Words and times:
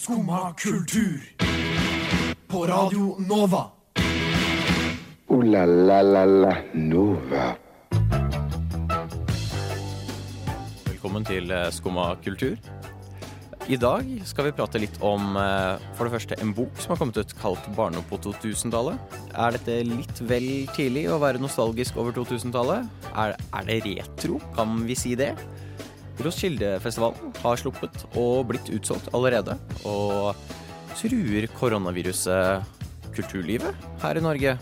Skumma 0.00 0.54
kultur. 0.56 1.20
På 2.48 2.66
Radio 2.66 3.16
Nova. 3.28 3.66
O-la-la-la-la 5.28 6.54
Nova. 6.72 7.50
Velkommen 10.86 11.28
til 11.28 11.52
eh, 11.52 11.68
Skumma 11.68 12.14
kultur. 12.24 12.56
I 13.68 13.76
dag 13.76 14.08
skal 14.24 14.48
vi 14.48 14.56
prate 14.56 14.80
litt 14.80 14.96
om 15.04 15.36
eh, 15.36 15.76
for 15.92 16.08
det 16.08 16.16
første 16.16 16.40
en 16.40 16.56
bok 16.56 16.80
som 16.80 16.94
har 16.94 17.04
kommet 17.04 17.20
ut 17.20 17.36
kalt 17.36 17.68
'Barndom 17.76 18.08
på 18.08 18.16
2000-tallet'. 18.24 18.96
Er 19.36 19.58
dette 19.58 19.82
litt 19.84 20.24
vel 20.24 20.64
tidlig 20.72 21.10
å 21.12 21.20
være 21.20 21.44
nostalgisk 21.44 22.00
over 22.00 22.16
2000-tallet? 22.16 22.88
Er, 23.12 23.36
er 23.36 23.68
det 23.68 23.82
retro? 23.84 24.40
Kan 24.56 24.80
vi 24.88 24.96
si 24.96 25.12
det? 25.12 25.34
Roskildefestivalen 26.20 27.32
har 27.40 27.60
sluppet 27.60 28.02
og 28.18 28.50
blitt 28.50 28.68
utsolgt 28.74 29.08
allerede. 29.16 29.56
Og 29.88 30.36
truer 30.98 31.46
koronaviruset 31.56 32.66
kulturlivet 33.16 33.88
her 34.02 34.20
i 34.20 34.24
Norge? 34.24 34.56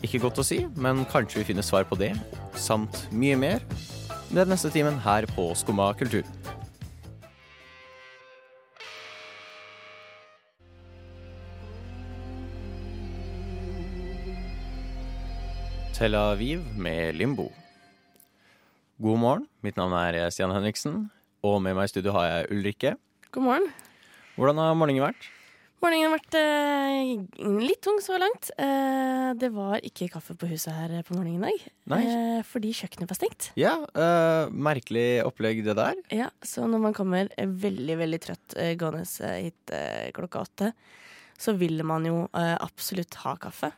Ikke 0.00 0.22
godt 0.22 0.40
å 0.40 0.46
si, 0.46 0.62
men 0.80 1.04
kanskje 1.10 1.42
vi 1.42 1.50
finner 1.50 1.66
svar 1.66 1.84
på 1.88 1.98
det, 2.00 2.14
samt 2.56 3.04
mye 3.12 3.36
mer, 3.36 3.64
den 4.30 4.48
neste 4.48 4.72
timen 4.72 4.96
her 5.04 5.28
på 5.36 5.50
Skumma 5.58 5.92
kultur. 5.98 6.24
Tel 16.00 16.16
Aviv 16.16 16.64
med 16.80 17.18
Limbo. 17.20 17.50
God 19.00 19.16
morgen, 19.16 19.44
mitt 19.64 19.78
navn 19.80 19.94
er 19.96 20.26
Stian 20.28 20.52
Henriksen, 20.52 21.06
og 21.40 21.60
med 21.64 21.72
meg 21.72 21.86
i 21.88 21.92
studio 21.94 22.12
har 22.18 22.26
jeg 22.28 22.48
Ulrikke. 22.52 22.90
God 23.32 23.46
morgen. 23.46 23.68
Hvordan 24.36 24.60
har 24.60 24.74
morgenen 24.76 25.06
vært? 25.06 25.28
Morgenen 25.80 26.10
har 26.10 26.18
vært 26.18 26.36
eh, 26.36 27.46
litt 27.64 27.80
tung 27.86 27.96
så 28.04 28.18
langt. 28.20 28.50
Eh, 28.60 29.30
det 29.40 29.48
var 29.56 29.80
ikke 29.88 30.10
kaffe 30.12 30.36
på 30.36 30.50
huset 30.50 30.76
her 30.76 30.92
på 31.08 31.16
morgenen 31.16 31.40
i 31.48 31.48
dag. 31.48 31.64
Eh, 31.96 32.42
fordi 32.44 32.74
kjøkkenet 32.76 33.08
var 33.08 33.16
stengt. 33.16 33.48
Ja, 33.56 33.72
eh, 33.88 34.52
merkelig 34.52 35.06
opplegg 35.24 35.64
det 35.64 35.78
der. 35.80 35.96
Ja, 36.12 36.28
Så 36.44 36.68
når 36.68 36.84
man 36.90 36.96
kommer 37.00 37.32
eh, 37.40 37.48
veldig, 37.48 37.96
veldig 38.04 38.20
trøtt 38.26 38.58
eh, 38.60 38.74
gående 38.76 39.06
eh, 39.24 39.46
hit 39.48 39.72
eh, 39.72 40.10
klokka 40.12 40.44
åtte, 40.44 40.74
så 41.40 41.56
vil 41.56 41.80
man 41.88 42.04
jo 42.04 42.26
eh, 42.36 42.58
absolutt 42.60 43.16
ha 43.24 43.38
kaffe. 43.40 43.72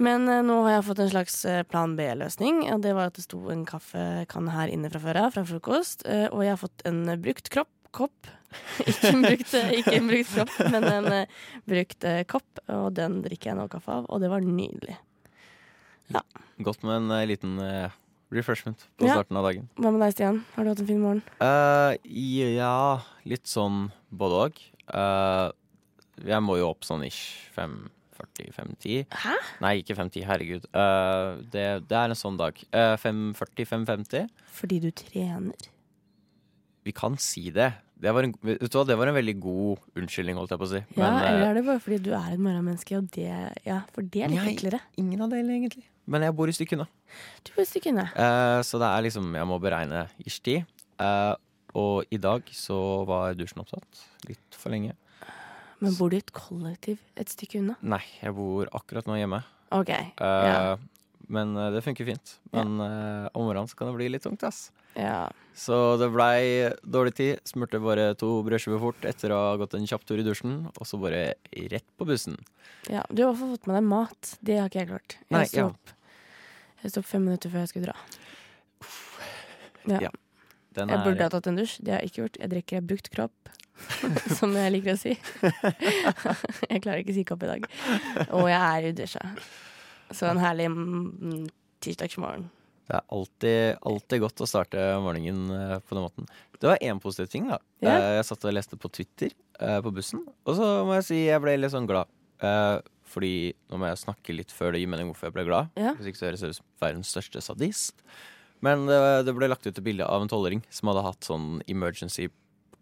Men 0.00 0.28
eh, 0.28 0.40
nå 0.46 0.60
har 0.64 0.78
jeg 0.78 0.86
fått 0.88 1.02
en 1.04 1.10
slags 1.12 1.36
eh, 1.48 1.62
plan 1.68 1.96
B-løsning. 1.98 2.62
Og 2.72 2.82
det 2.84 2.94
var 2.96 3.10
at 3.10 3.18
det 3.18 3.26
sto 3.26 3.42
en 3.52 3.64
kaffekanne 3.68 4.54
her 4.54 4.72
inne 4.72 4.90
fra 4.92 5.02
før 5.02 5.20
av, 5.26 5.30
fra 5.36 5.44
frokost. 5.48 6.06
eh, 6.08 6.28
og 6.32 6.44
jeg 6.46 6.54
har 6.54 6.60
fått 6.62 6.84
en 6.88 7.02
brukt 7.22 7.50
kropp, 7.52 7.70
kopp. 7.92 8.30
ikke, 8.88 9.10
en 9.12 9.22
brukt, 9.24 9.54
ikke 9.80 9.96
en 9.98 10.08
brukt 10.10 10.32
kropp, 10.34 10.54
men 10.72 10.84
en 10.88 11.08
brukt 11.68 12.06
kopp. 12.28 12.62
Og 12.72 12.90
den 12.96 13.20
drikker 13.24 13.52
jeg 13.52 13.58
nå 13.60 13.68
kaffe 13.72 13.98
av, 14.00 14.08
og 14.12 14.20
det 14.24 14.30
var 14.32 14.44
nydelig. 14.44 14.96
Godt 16.62 16.82
med 16.84 16.98
en 16.98 17.28
liten 17.28 17.54
refreshment 18.32 18.84
på 19.00 19.06
Ja. 19.08 19.14
starten 19.16 19.36
av 19.40 19.46
dagen. 19.48 19.68
Hva 19.80 19.92
med 19.92 20.02
deg, 20.04 20.12
Stian? 20.16 20.42
Har 20.56 20.64
du 20.64 20.72
hatt 20.72 20.82
en 20.84 20.88
fin 20.88 21.00
morgen? 21.00 21.22
Uh, 21.40 21.96
ja, 22.04 23.00
litt 23.28 23.48
sånn 23.48 23.86
både 24.12 24.40
òg. 24.46 24.60
jeg 26.22 26.44
må 26.44 26.58
jo 26.60 26.68
opp 26.68 26.84
sånn 26.84 27.04
ish 27.08 27.48
5.40-5.10. 28.22 29.04
Hæ? 29.24 29.36
Nei, 29.64 29.74
ikke 29.82 29.96
5.10, 29.98 30.24
herregud. 30.28 30.66
Uh, 30.74 31.42
det, 31.52 31.66
det 31.90 31.98
er 31.98 32.12
en 32.12 32.18
sånn 32.18 32.38
dag. 32.40 32.58
Uh, 32.74 32.94
5.40-5.50. 33.02 34.28
Fordi 34.58 34.80
du 34.82 34.90
trener? 34.96 35.70
Vi 36.82 36.94
kan 36.96 37.16
si 37.22 37.50
det. 37.54 37.70
Det 38.02 38.10
var, 38.10 38.26
en, 38.26 38.32
hva, 38.42 38.82
det 38.88 38.96
var 38.98 39.06
en 39.12 39.14
veldig 39.14 39.34
god 39.38 40.00
unnskyldning, 40.00 40.34
holdt 40.40 40.50
jeg 40.50 40.58
på 40.58 40.66
å 40.66 40.70
si. 40.72 40.80
Ja, 40.96 41.04
Men, 41.04 41.18
eh, 41.20 41.28
eller 41.28 41.44
er 41.46 41.58
det 41.60 41.62
bare 41.68 41.82
fordi 41.84 41.98
du 42.02 42.10
er 42.18 42.32
et 42.32 42.42
morgenmenneske, 42.42 42.98
og 42.98 43.06
det 43.14 43.28
Ja, 43.62 43.82
for 43.94 44.02
det 44.02 44.24
er 44.24 44.32
litt 44.32 44.42
enklere. 44.56 44.80
ingen 44.98 45.22
av 45.22 45.30
delene, 45.30 45.60
egentlig. 45.60 45.84
Men 46.10 46.26
jeg 46.26 46.34
bor 46.34 46.50
i 46.50 46.66
unna. 46.74 46.88
Du 47.46 47.52
bor 47.54 47.62
et 47.62 47.70
stykke 47.70 47.92
unna. 47.92 48.08
Uh, 48.16 48.58
så 48.66 48.80
det 48.82 48.88
er 48.88 49.06
liksom 49.06 49.34
Jeg 49.38 49.46
må 49.46 49.60
beregne 49.62 50.08
ish 50.26 50.40
tid. 50.42 50.66
Uh, 50.98 51.38
og 51.78 52.04
i 52.10 52.18
dag 52.18 52.42
så 52.50 53.06
var 53.06 53.38
dusjen 53.38 53.62
opptatt. 53.62 54.02
Litt 54.26 54.58
for 54.58 54.74
lenge. 54.74 54.96
Men 55.82 55.94
bor 55.98 56.10
du 56.12 56.16
i 56.16 56.22
et 56.22 56.30
kollektiv 56.36 57.00
et 57.18 57.30
stykke 57.32 57.58
unna? 57.60 57.74
Nei, 57.82 58.02
jeg 58.22 58.34
bor 58.36 58.68
akkurat 58.78 59.08
nå 59.10 59.16
hjemme. 59.18 59.42
OK. 59.74 59.90
uh, 59.90 60.26
Ja. 60.46 60.76
Men 61.32 61.54
eh, 61.56 61.70
det 61.72 61.80
funker 61.84 62.04
fint. 62.04 62.32
Men 62.52 62.74
eh, 62.82 63.26
om 63.38 63.46
morgenen 63.46 63.68
så 63.70 63.76
kan 63.78 63.88
det 63.88 63.94
bli 63.96 64.08
litt 64.12 64.24
tungt, 64.26 64.42
ass. 64.44 64.70
ja. 64.98 65.30
Så 65.56 65.76
det 66.00 66.08
blei 66.12 66.70
dårlig 66.84 67.12
tid. 67.16 67.40
Smurte 67.48 67.78
bare 67.80 68.10
to 68.16 68.28
brødskiver 68.44 68.80
fort 68.82 69.04
etter 69.08 69.32
å 69.32 69.38
ha 69.50 69.56
gått 69.60 69.74
en 69.78 69.86
kjapp 69.88 70.04
tur 70.08 70.20
i 70.20 70.24
dusjen. 70.26 70.66
Og 70.76 70.86
så 70.88 70.96
bare 71.00 71.34
rett 71.72 71.86
på 72.00 72.06
bussen. 72.08 72.36
ja. 72.90 73.02
Du 73.12 73.22
har 73.22 73.30
i 73.30 73.32
hvert 73.32 73.40
fall 73.42 73.54
fått 73.56 73.66
med 73.70 73.78
deg 73.78 73.88
mat. 73.90 74.32
Det 74.40 74.58
har 74.60 74.68
ikke 74.70 74.80
jeg 74.82 74.90
klart. 74.92 75.16
Jeg 75.20 75.36
Nei, 75.36 75.44
sto 75.50 75.60
ja. 75.62 75.66
opp 75.70 75.94
Jeg 76.82 76.92
sto 76.94 77.02
opp 77.04 77.10
fem 77.14 77.24
minutter 77.28 77.52
før 77.52 77.64
jeg 77.64 77.72
skulle 77.72 77.92
dra. 77.92 77.96
Ja. 79.88 79.98
Ja. 80.08 80.12
Den 80.76 80.88
Jeg 80.88 81.02
burde 81.04 81.20
er 81.20 81.26
ha 81.28 81.32
tatt 81.34 81.48
en 81.50 81.58
dusj. 81.60 81.78
Det 81.84 81.92
har 81.94 82.00
jeg 82.02 82.12
ikke 82.12 82.22
gjort. 82.24 82.38
Jeg 82.40 82.52
drikker 82.54 82.84
brukt 82.92 83.10
kropp, 83.12 83.52
som 84.38 84.54
jeg 84.56 84.72
liker 84.74 84.94
å 84.94 85.00
si. 85.00 85.14
jeg 86.70 86.82
klarer 86.84 87.02
ikke 87.02 87.14
å 87.14 87.18
si 87.18 87.26
kopp 87.28 87.44
i 87.46 87.50
dag. 87.50 87.68
Og 88.30 88.48
jeg 88.50 88.58
er 88.60 88.88
i 88.88 88.96
dusja. 88.96 89.22
Så 90.12 90.28
en 90.28 90.40
herlig 90.42 90.68
mm, 90.72 91.46
tirsdagsmorgen. 91.82 92.48
Det 92.88 92.96
er 92.98 93.04
alltid, 93.14 93.76
alltid 93.88 94.22
godt 94.24 94.42
å 94.42 94.48
starte 94.50 94.80
morgenen 95.00 95.52
eh, 95.54 95.76
på 95.86 95.96
den 95.96 96.04
måten. 96.04 96.26
Det 96.58 96.68
var 96.68 96.82
én 96.84 96.98
positiv 97.02 97.30
ting. 97.32 97.46
da 97.50 97.58
Ja. 97.82 97.94
Eh, 97.94 98.08
Jeg 98.18 98.26
satt 98.28 98.44
og 98.46 98.54
leste 98.54 98.76
på 98.78 98.90
Twitter 98.92 99.30
eh, 99.60 99.78
på 99.82 99.92
bussen, 99.94 100.24
og 100.44 100.58
så 100.58 100.72
må 100.86 100.98
jeg 100.98 101.06
si 101.08 101.20
jeg 101.24 101.42
ble 101.42 101.56
litt 101.60 101.72
sånn 101.74 101.88
glad. 101.88 102.10
Fordi 103.12 103.52
nå 103.70 103.78
må 103.78 103.86
jeg 103.90 104.00
snakke 104.00 104.34
litt 104.34 104.50
før 104.54 104.72
det 104.74 104.80
gir 104.82 104.90
mening 104.90 105.10
hvorfor 105.10 105.28
jeg 105.28 105.36
ble 105.36 105.44
glad. 105.46 105.68
Ja. 105.78 105.92
Hvis 105.94 106.08
ikke 106.10 106.18
så 106.18 106.26
høres 106.30 106.42
jeg 106.42 106.54
ut 106.54 106.58
som 106.58 106.68
verdens 106.82 107.10
største 107.12 107.42
sadist. 107.44 108.02
Men 108.64 108.86
det, 108.88 108.98
det 109.28 109.34
ble 109.36 109.48
lagt 109.50 109.66
ut 109.66 109.72
et 109.76 109.84
bilde 109.84 110.06
av 110.06 110.24
en 110.24 110.30
tolvåring 110.30 110.62
som 110.72 110.90
hadde 110.90 111.04
hatt 111.06 111.26
sånn 111.28 111.60
emergency 111.70 112.28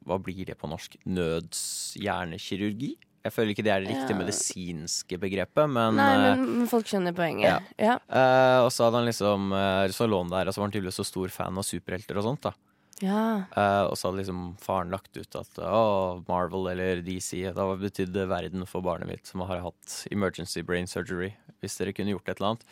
Hva 0.06 0.16
blir 0.22 0.46
det 0.48 0.56
på 0.58 0.68
norsk? 0.70 0.96
Nødshjernekirurgi? 1.06 2.94
Jeg 3.20 3.34
føler 3.34 3.52
ikke 3.52 3.64
det 3.66 3.72
er 3.74 3.82
det 3.84 3.90
riktige 3.92 4.14
Ja. 4.16 4.20
medisinske 4.22 5.18
begrepet, 5.20 5.68
men, 5.68 5.96
Nei, 5.96 6.14
eh, 6.14 6.36
men, 6.36 6.58
men 6.60 6.66
folk 6.70 6.86
skjønner 6.88 7.12
poenget. 7.12 7.44
ja. 7.50 7.60
Ja. 7.76 7.98
Uh, 8.08 8.64
Og 8.64 8.70
så 8.72 8.84
hadde 8.86 8.96
han 8.96 9.06
liksom 9.10 9.52
uh, 9.52 9.86
Så 9.92 10.08
lå 10.08 10.22
han 10.22 10.30
der, 10.32 10.48
og 10.48 10.54
så 10.54 10.60
var 10.62 10.68
han 10.68 10.72
tydeligvis 10.72 10.96
så 10.96 11.04
stor 11.04 11.28
fan 11.28 11.58
av 11.58 11.62
superhelter 11.68 12.16
og 12.16 12.24
sånt. 12.24 12.42
da 12.48 12.52
ja. 13.00 13.44
Eh, 13.56 13.84
og 13.88 13.94
så 13.96 14.08
hadde 14.10 14.20
liksom 14.20 14.56
faren 14.60 14.90
lagt 14.92 15.16
ut 15.16 15.36
at 15.38 15.56
å, 15.64 16.22
Marvel 16.28 16.66
eller 16.68 17.00
DC 17.00 17.48
Da 17.56 17.64
betydde 17.80 18.26
verden 18.28 18.66
for 18.68 18.82
barnet 18.84 19.08
mitt 19.08 19.26
som 19.26 19.40
har 19.40 19.62
hatt 19.64 20.06
emergency 20.12 20.60
brain 20.60 20.86
surgery. 20.86 21.30
Hvis 21.62 21.78
dere 21.80 21.94
kunne 21.96 22.12
gjort 22.12 22.28
et 22.28 22.36
eller 22.40 22.50
annet. 22.50 22.64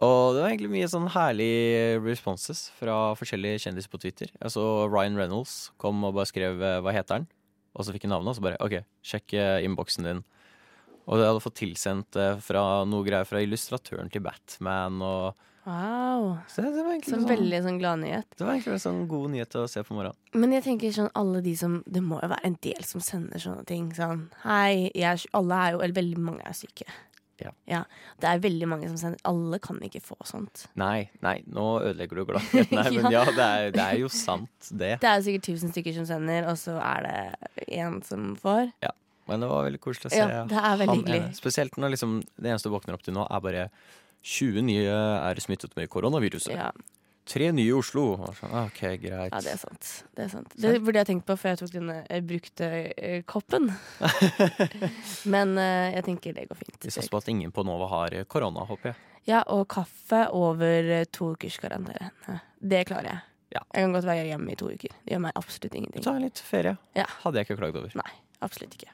Og 0.00 0.32
det 0.32 0.40
var 0.40 0.48
egentlig 0.48 0.72
mye 0.72 0.88
sånn 0.88 1.10
herlig 1.12 1.50
responses 2.00 2.70
fra 2.78 3.12
forskjellige 3.20 3.60
kjendiser 3.66 3.92
på 3.92 4.00
Twitter. 4.00 4.30
Jeg 4.32 4.54
så 4.54 4.64
Ryan 4.88 5.18
Reynolds 5.20 5.70
kom 5.80 6.00
og 6.08 6.14
bare 6.16 6.30
skrev 6.30 6.62
eh, 6.62 6.80
'hva 6.80 6.94
heter 6.96 7.20
han?' 7.20 7.28
Og 7.76 7.84
så 7.84 7.92
fikk 7.92 8.08
jeg 8.08 8.10
navnet, 8.10 8.32
og 8.32 8.36
så 8.36 8.46
bare 8.46 8.60
'ok, 8.64 8.80
sjekk 9.04 9.34
eh, 9.34 9.64
innboksen 9.66 10.08
din'. 10.08 10.24
Og 11.06 11.18
det 11.18 11.26
hadde 11.28 11.44
fått 11.44 11.60
tilsendt 11.60 12.16
eh, 12.16 12.40
fra 12.40 12.84
noe 12.88 13.04
greier 13.04 13.28
fra 13.28 13.42
illustratøren 13.44 14.10
til 14.10 14.24
Batman 14.24 15.02
og 15.02 15.34
Wow. 15.64 16.38
Så 16.48 16.62
det, 16.64 16.70
det 16.72 16.82
var 16.86 16.96
Så 17.04 17.10
sånn, 17.18 17.26
veldig 17.28 17.58
sånn 17.62 17.78
gladnyhet. 17.78 18.24
det 18.32 18.46
var 18.46 18.54
egentlig 18.56 18.72
en 18.78 18.80
sånn 18.80 19.02
god 19.10 19.30
nyhet 19.34 19.56
å 19.60 19.66
se 19.68 19.82
på 19.84 19.92
morgenen. 19.94 20.16
Men 20.32 20.54
jeg 20.56 20.64
tenker 20.64 20.94
sånn 20.96 21.10
alle 21.14 21.42
de 21.44 21.52
som 21.54 21.82
Det 21.84 22.00
må 22.02 22.16
jo 22.22 22.30
være 22.32 22.46
en 22.48 22.56
del 22.64 22.80
som 22.88 23.04
sender 23.04 23.38
sånne 23.38 23.66
ting. 23.68 23.90
Sånn 23.94 24.30
Hei, 24.42 24.88
er, 24.96 25.20
alle 25.36 25.60
er 25.60 25.76
jo 25.76 25.82
Eller 25.84 25.98
veldig 26.00 26.18
mange 26.18 26.46
er 26.48 26.56
syke. 26.56 26.88
Ja. 27.70 27.82
Det 28.20 28.28
er 28.30 28.42
veldig 28.42 28.68
mange 28.70 28.88
som 28.90 28.98
sender 29.00 29.20
Alle 29.28 29.60
kan 29.62 29.78
ikke 29.86 30.02
få 30.04 30.16
sånt. 30.28 30.66
Nei, 30.80 31.08
nei, 31.24 31.36
nå 31.50 31.66
ødelegger 31.80 32.20
du 32.20 32.24
gladheten 32.32 32.80
her, 32.84 32.90
men 32.96 33.14
ja, 33.14 33.24
det 33.28 33.46
er, 33.46 33.70
det 33.76 33.84
er 33.84 34.00
jo 34.02 34.10
sant, 34.12 34.50
det. 34.70 34.96
Det 35.02 35.10
er 35.10 35.24
sikkert 35.26 35.48
tusen 35.50 35.72
stykker 35.74 35.96
som 36.00 36.08
sender, 36.08 36.48
og 36.50 36.58
så 36.60 36.76
er 36.82 37.06
det 37.08 37.72
én 37.80 38.00
som 38.06 38.34
får. 38.40 38.70
Ja, 38.84 38.92
Men 39.30 39.44
det 39.44 39.50
var 39.52 39.66
veldig 39.68 39.80
koselig 39.82 40.10
å 40.10 40.14
se. 40.14 40.20
Ja, 40.20 40.44
det 40.50 40.60
er 40.60 40.78
veldig 40.84 40.92
han 40.92 41.02
hyggelig. 41.02 41.34
Spesielt 41.38 41.76
når 41.80 41.96
liksom, 41.96 42.20
det 42.36 42.52
eneste 42.52 42.70
du 42.70 42.74
våkner 42.76 42.98
opp 42.98 43.04
til 43.06 43.16
nå, 43.16 43.26
er 43.30 43.44
bare 43.44 43.66
20 44.26 44.64
nye 44.66 44.96
er 45.30 45.40
smittet 45.40 45.76
med 45.78 45.88
koronaviruset. 45.92 46.52
Ja, 46.52 46.70
Tre 47.30 47.52
nye 47.54 47.68
i 47.68 47.74
Oslo. 47.74 48.04
Sånn, 48.34 48.54
OK, 48.64 48.80
greit. 48.98 49.30
ja 49.30 49.38
det 49.44 49.52
er 49.52 49.60
sant. 49.60 49.90
Det 50.16 50.24
er 50.24 50.32
sant. 50.32 50.54
Det 50.58 50.72
burde 50.82 50.98
jeg 50.98 51.08
tenkt 51.12 51.28
på 51.28 51.36
før 51.38 51.52
jeg 51.54 51.60
tok 51.60 51.72
denne 51.76 51.98
eh, 52.10 52.24
brukte 52.26 52.70
eh, 52.90 53.20
koppen. 53.28 53.70
Men 55.34 55.54
eh, 55.60 55.92
jeg 55.94 56.06
tenker 56.08 56.34
det 56.34 56.48
går 56.50 56.58
fint. 56.58 56.80
Vi 56.82 56.90
satser 56.90 57.12
på 57.12 57.22
at 57.22 57.30
ingen 57.30 57.54
på 57.54 57.62
Nova 57.66 57.86
har 57.92 58.18
korona, 58.30 58.66
håper 58.66 58.92
jeg. 58.92 59.00
Ja, 59.28 59.44
og 59.52 59.68
kaffe 59.70 60.24
over 60.34 60.90
to 61.14 61.34
ukers 61.36 61.60
karantene. 61.62 62.10
Det 62.58 62.82
klarer 62.90 63.12
jeg. 63.12 63.26
Ja. 63.54 63.62
Jeg 63.74 63.86
kan 63.86 63.94
godt 63.94 64.06
være 64.10 64.26
hjemme 64.30 64.50
i 64.50 64.58
to 64.58 64.70
uker. 64.70 64.94
Det 65.04 65.14
gjør 65.14 65.22
meg 65.28 65.38
absolutt 65.38 65.76
ingenting. 65.78 66.06
Ta 66.06 66.16
litt 66.18 66.42
ferie. 66.42 66.74
Ja. 66.98 67.06
Hadde 67.22 67.38
jeg 67.38 67.50
ikke 67.50 67.60
klagd 67.62 67.78
over. 67.78 67.94
Nei, 67.98 68.10
absolutt 68.42 68.74
ikke. 68.78 68.90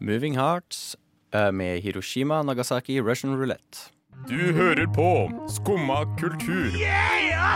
Moving 0.00 0.36
Hearts 0.36 0.96
eh, 1.34 1.52
med 1.52 1.80
Hiroshima 1.80 2.42
Nagasaki 2.42 3.00
Russian 3.00 3.36
Roulette. 3.36 3.90
Du 4.28 4.52
hører 4.52 4.86
på 4.94 5.30
Skumma 5.48 6.04
kultur. 6.18 6.70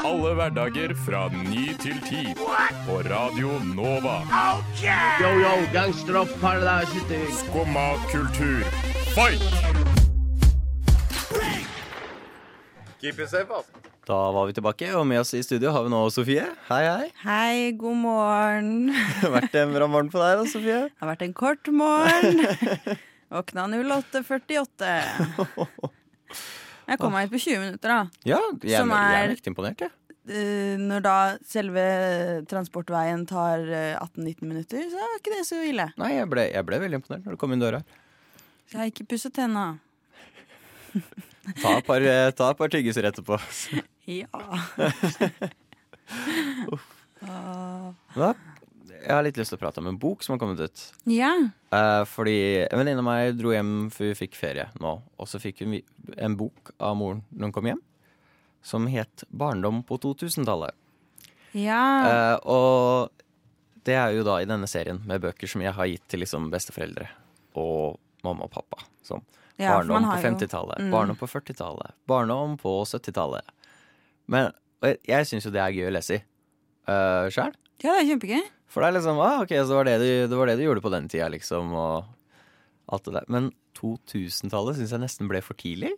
Alle 0.05 0.35
hverdager 0.35 0.94
fra 1.06 1.29
ny 1.29 1.67
til 1.83 1.99
ti. 2.06 2.35
På 2.87 2.99
Radio 3.06 3.59
Nova. 3.75 4.23
Yo, 5.23 5.31
yo, 5.43 5.55
gangsteropp, 5.73 6.29
paradise, 6.41 7.03
Skumma 7.43 7.94
kultur, 8.11 8.62
fight! 9.15 9.43
Da 14.06 14.16
var 14.34 14.49
vi 14.49 14.54
tilbake, 14.56 14.88
og 14.99 15.04
med 15.06 15.20
oss 15.22 15.31
i 15.38 15.43
studio 15.46 15.70
har 15.75 15.84
vi 15.87 15.90
nå 15.93 16.00
Sofie. 16.10 16.43
Hei, 16.66 16.81
hei. 16.88 17.08
Hei, 17.22 17.70
god 17.78 17.96
morgen. 18.02 18.70
Det 18.90 19.20
har 19.22 19.34
vært 19.37 19.54
en 19.60 19.75
bra 19.76 19.87
morgen 19.90 20.10
på 20.10 20.19
deg 20.22 20.40
da, 20.40 20.46
Sofie. 20.50 20.81
Det 20.90 21.04
har 21.04 21.10
vært 21.12 21.22
en 21.28 21.34
kort 21.38 21.70
morgen. 21.70 22.40
Våkna 23.32 23.69
08.48. 23.70 24.90
Jeg 26.90 26.99
kom 26.99 27.14
meg 27.14 27.28
ut 27.31 27.34
på 27.37 27.40
20 27.44 27.62
minutter, 27.62 27.93
da. 27.94 28.00
Ja, 28.26 28.40
jeg, 28.58 28.75
er, 28.75 28.90
jeg 28.90 29.22
er- 29.22 29.37
er 29.37 29.52
imponert, 29.52 29.87
jeg. 29.87 29.94
Eh, 30.31 30.75
Når 30.78 31.00
da 31.02 31.14
selve 31.50 31.84
transportveien 32.50 33.22
tar 33.31 33.62
eh, 33.70 33.94
18-19 34.02 34.50
minutter, 34.50 34.82
så 34.90 34.98
er 35.06 35.16
ikke 35.20 35.34
det 35.37 35.46
så 35.48 35.62
ille. 35.66 35.87
Nei, 35.98 36.12
jeg 36.19 36.28
ble, 36.31 36.48
jeg 36.50 36.66
ble 36.69 36.82
veldig 36.82 36.98
imponert 37.00 37.25
når 37.26 37.38
du 37.38 37.40
kom 37.43 37.55
inn 37.55 37.62
døra. 37.62 37.81
Så 38.66 38.75
jeg 38.76 38.82
har 38.82 38.90
ikke 38.93 39.08
pusset 39.14 39.34
tenna. 39.38 39.69
Ta 41.61 41.79
et 41.79 41.87
par, 41.87 42.05
eh, 42.06 42.31
ta 42.39 42.50
et 42.53 42.59
par 42.59 42.71
tyggiser 42.73 43.09
etterpå. 43.11 43.39
Ja. 44.06 44.27
Da, 47.23 48.33
jeg 48.91 49.11
har 49.15 49.23
litt 49.25 49.39
lyst 49.39 49.53
til 49.53 49.59
å 49.59 49.61
prate 49.62 49.81
om 49.83 49.87
en 49.91 49.99
bok 50.00 50.25
som 50.25 50.35
har 50.35 50.41
kommet 50.43 50.61
ut. 50.61 50.83
ja. 51.09 51.33
Eh, 51.73 52.03
fordi 52.05 52.67
en 52.67 52.79
venninne 52.81 53.00
av 53.00 53.06
meg 53.06 53.37
dro 53.39 53.55
hjem 53.55 53.89
før 53.94 54.11
vi 54.11 54.19
fikk 54.19 54.35
ferie 54.37 54.67
nå. 54.83 54.93
Og 55.17 55.31
så 55.31 55.41
fikk 55.41 55.62
hun 55.65 55.79
en 56.19 56.37
bok 56.37 56.75
av 56.83 56.97
moren 56.99 57.23
når 57.31 57.49
hun 57.49 57.55
kom 57.56 57.71
hjem, 57.71 57.81
som 58.62 58.87
het 58.93 59.25
'Barndom 59.31 59.83
på 59.87 59.99
2000-tallet'. 59.99 60.77
Ja. 61.55 61.85
Eh, 62.11 62.39
og 62.44 63.11
det 63.85 63.94
er 63.94 64.12
jo 64.12 64.23
da 64.27 64.39
i 64.41 64.49
denne 64.49 64.69
serien 64.69 65.00
med 65.06 65.23
bøker 65.23 65.49
som 65.49 65.62
jeg 65.62 65.73
har 65.73 65.87
gitt 65.87 66.06
til 66.09 66.21
liksom 66.21 66.50
besteforeldre 66.50 67.09
og 67.56 67.99
mamma 68.23 68.44
og 68.44 68.50
pappa. 68.50 68.85
Som 69.03 69.25
Ja, 69.60 69.75
barndom 69.76 70.02
på 70.02 70.08
har 70.10 70.16
jo- 70.22 70.28
50-tallet, 70.31 70.78
Mm. 70.81 70.90
barndom 70.94 71.16
på 71.20 71.26
40-tallet, 71.28 71.93
barndom 72.08 72.56
på 72.58 72.72
70-tallet. 72.88 73.44
Men 74.28 74.52
jeg, 74.82 74.99
jeg 75.06 75.26
syns 75.28 75.44
jo 75.44 75.50
det 75.54 75.60
er 75.60 75.72
gøy 75.76 75.88
å 75.90 75.93
lese 75.96 76.16
i 76.16 76.22
uh, 76.88 77.28
Sjæl. 77.31 77.52
ja, 77.82 77.93
det 77.93 78.00
er 78.00 78.08
kjempegøy. 78.12 78.43
For 78.72 78.81
det 78.82 78.88
er 78.88 78.96
liksom 79.00 79.19
ah, 79.20 79.43
OK, 79.43 79.50
så 79.52 79.75
var 79.76 79.84
det, 79.84 79.99
du, 80.00 80.08
det 80.32 80.38
var 80.38 80.46
det 80.49 80.56
du 80.58 80.64
gjorde 80.64 80.81
på 80.82 80.90
den 80.94 81.08
tida, 81.12 81.28
liksom, 81.28 81.75
og 81.76 82.06
alt 82.88 83.04
det 83.04 83.12
der. 83.19 83.26
Men 83.28 83.50
2000-tallet 83.76 84.78
syns 84.81 84.90
jeg 84.96 85.02
nesten 85.02 85.28
ble 85.28 85.43
for 85.44 85.55
tidlig. 85.60 85.93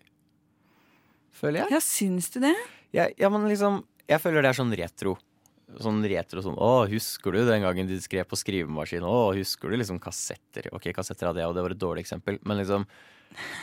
Føler 1.34 1.64
jeg. 1.64 1.74
Ja, 1.74 1.80
syns 1.82 2.30
du 2.34 2.40
det? 2.44 2.54
Ja, 2.94 3.08
ja, 3.18 3.28
men 3.32 3.46
liksom 3.50 3.82
Jeg 4.08 4.20
føler 4.20 4.42
det 4.44 4.50
er 4.52 4.58
sånn 4.58 4.74
retro. 4.76 5.16
Sånn 5.80 6.02
retro 6.06 6.42
sånn 6.44 6.58
Å, 6.60 6.84
husker 6.90 7.32
du 7.34 7.40
den 7.48 7.62
gangen 7.64 7.88
de 7.88 7.96
skrev 8.04 8.26
på 8.28 8.36
skrivemaskin? 8.38 9.02
Å, 9.02 9.32
husker 9.34 9.72
du 9.72 9.78
liksom 9.80 9.98
kassetter? 10.02 10.68
Ok, 10.76 10.90
kassetter 10.94 11.30
hadde 11.30 11.40
jeg, 11.42 11.48
og 11.50 11.56
det 11.56 11.64
var 11.64 11.74
et 11.74 11.80
dårlig 11.80 12.04
eksempel, 12.04 12.38
men 12.44 12.60
liksom 12.60 12.84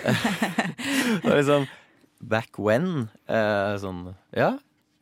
Det 0.04 1.24
var 1.26 1.38
liksom 1.40 1.68
Back 2.22 2.60
when. 2.62 3.10
Eh, 3.28 3.78
sånn 3.82 4.12
Ja. 4.36 4.58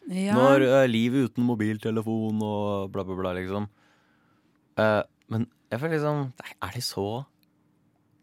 Ja. 0.10 0.34
Når 0.34 0.64
eh, 0.66 0.88
livet 0.90 1.30
uten 1.30 1.46
mobiltelefon 1.46 2.40
og 2.42 2.90
bla, 2.94 3.04
bla, 3.06 3.18
bla, 3.20 3.34
liksom. 3.38 3.68
Eh, 4.80 5.02
men 5.30 5.46
jeg 5.70 5.82
føler 5.82 6.00
liksom 6.00 6.22
nei, 6.32 6.54
Er 6.66 6.72
det 6.74 6.82
så 6.88 7.04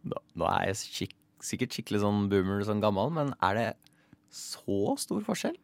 Nå, 0.07 0.19
nå 0.35 0.49
er 0.51 0.73
jeg 0.73 0.79
skik 0.81 1.15
sikkert 1.47 1.77
skikkelig 1.77 2.01
sånn 2.03 2.25
boomer, 2.31 2.63
sånn 2.67 2.81
gammel, 2.83 3.11
men 3.15 3.29
er 3.45 3.59
det 3.59 3.67
så 4.35 4.97
stor 4.99 5.21
forskjell? 5.23 5.55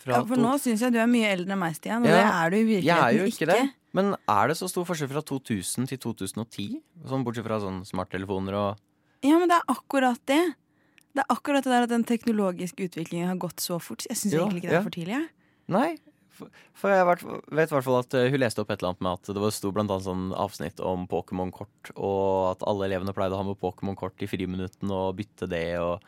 Fra 0.00 0.14
ja, 0.14 0.20
for 0.24 0.40
nå 0.40 0.52
syns 0.62 0.84
jeg 0.84 0.94
du 0.94 1.00
er 1.02 1.08
mye 1.10 1.32
eldre 1.34 1.52
enn 1.52 1.60
meg, 1.60 1.74
Stian. 1.76 2.06
Og 2.06 2.08
Ja, 2.08 2.20
det 2.22 2.30
er 2.30 2.52
du 2.54 2.56
i 2.56 2.78
Jeg 2.78 2.94
er 2.94 3.16
jo 3.18 3.26
virkeligheten 3.26 3.34
ikke 3.34 3.48
det. 3.50 3.74
Men 3.98 4.14
er 4.14 4.48
det 4.48 4.56
så 4.58 4.68
stor 4.70 4.86
forskjell 4.88 5.10
fra 5.10 5.22
2000 5.28 5.90
til 5.90 6.00
2010? 6.06 6.78
Sånn 7.10 7.26
Bortsett 7.26 7.46
fra 7.46 7.58
sånn 7.62 7.82
smarttelefoner 7.88 8.56
og 8.58 8.80
Ja, 9.24 9.38
men 9.40 9.50
det 9.50 9.58
er 9.58 9.70
akkurat 9.72 10.20
det. 10.30 10.42
Det 11.14 11.22
er 11.22 11.30
akkurat 11.32 11.64
det 11.64 11.72
der 11.72 11.86
at 11.86 11.92
den 11.92 12.04
teknologiske 12.06 12.88
utviklingen 12.88 13.30
har 13.30 13.38
gått 13.40 13.62
så 13.62 13.78
fort. 13.82 14.04
Jeg 14.08 14.18
syns 14.18 14.34
egentlig 14.34 14.64
ikke 14.64 14.72
det 14.72 14.76
ja. 14.76 14.82
er 14.82 14.88
for 14.88 14.96
tidlig. 14.96 15.22
Nei. 15.72 15.92
For, 16.34 16.50
for 16.74 16.90
jeg 16.90 17.06
vet, 17.06 17.22
i 17.22 17.74
hvert 17.76 17.86
fall 17.86 18.00
at 18.00 18.16
eh, 18.18 18.26
hun 18.34 18.42
leste 18.42 18.60
opp 18.60 18.72
et 18.74 18.80
eller 18.82 18.90
annet 18.92 19.04
med 19.06 19.20
at 19.20 19.30
det 19.36 19.44
var 19.44 19.54
sto 19.54 19.70
blant 19.70 19.92
annet 19.94 20.08
sånn 20.08 20.24
avsnitt 20.34 20.82
om 20.82 21.06
Pokémon-kort, 21.10 21.92
og 21.94 22.50
at 22.50 22.64
alle 22.66 22.88
elevene 22.88 23.14
pleide 23.14 23.36
å 23.36 23.38
ha 23.38 23.46
med 23.46 23.60
Pokémon-kort 23.62 24.24
i 24.26 24.28
friminuttene 24.28 24.98
og 24.98 25.14
bytte 25.20 25.48
det 25.50 25.68
og 25.78 26.02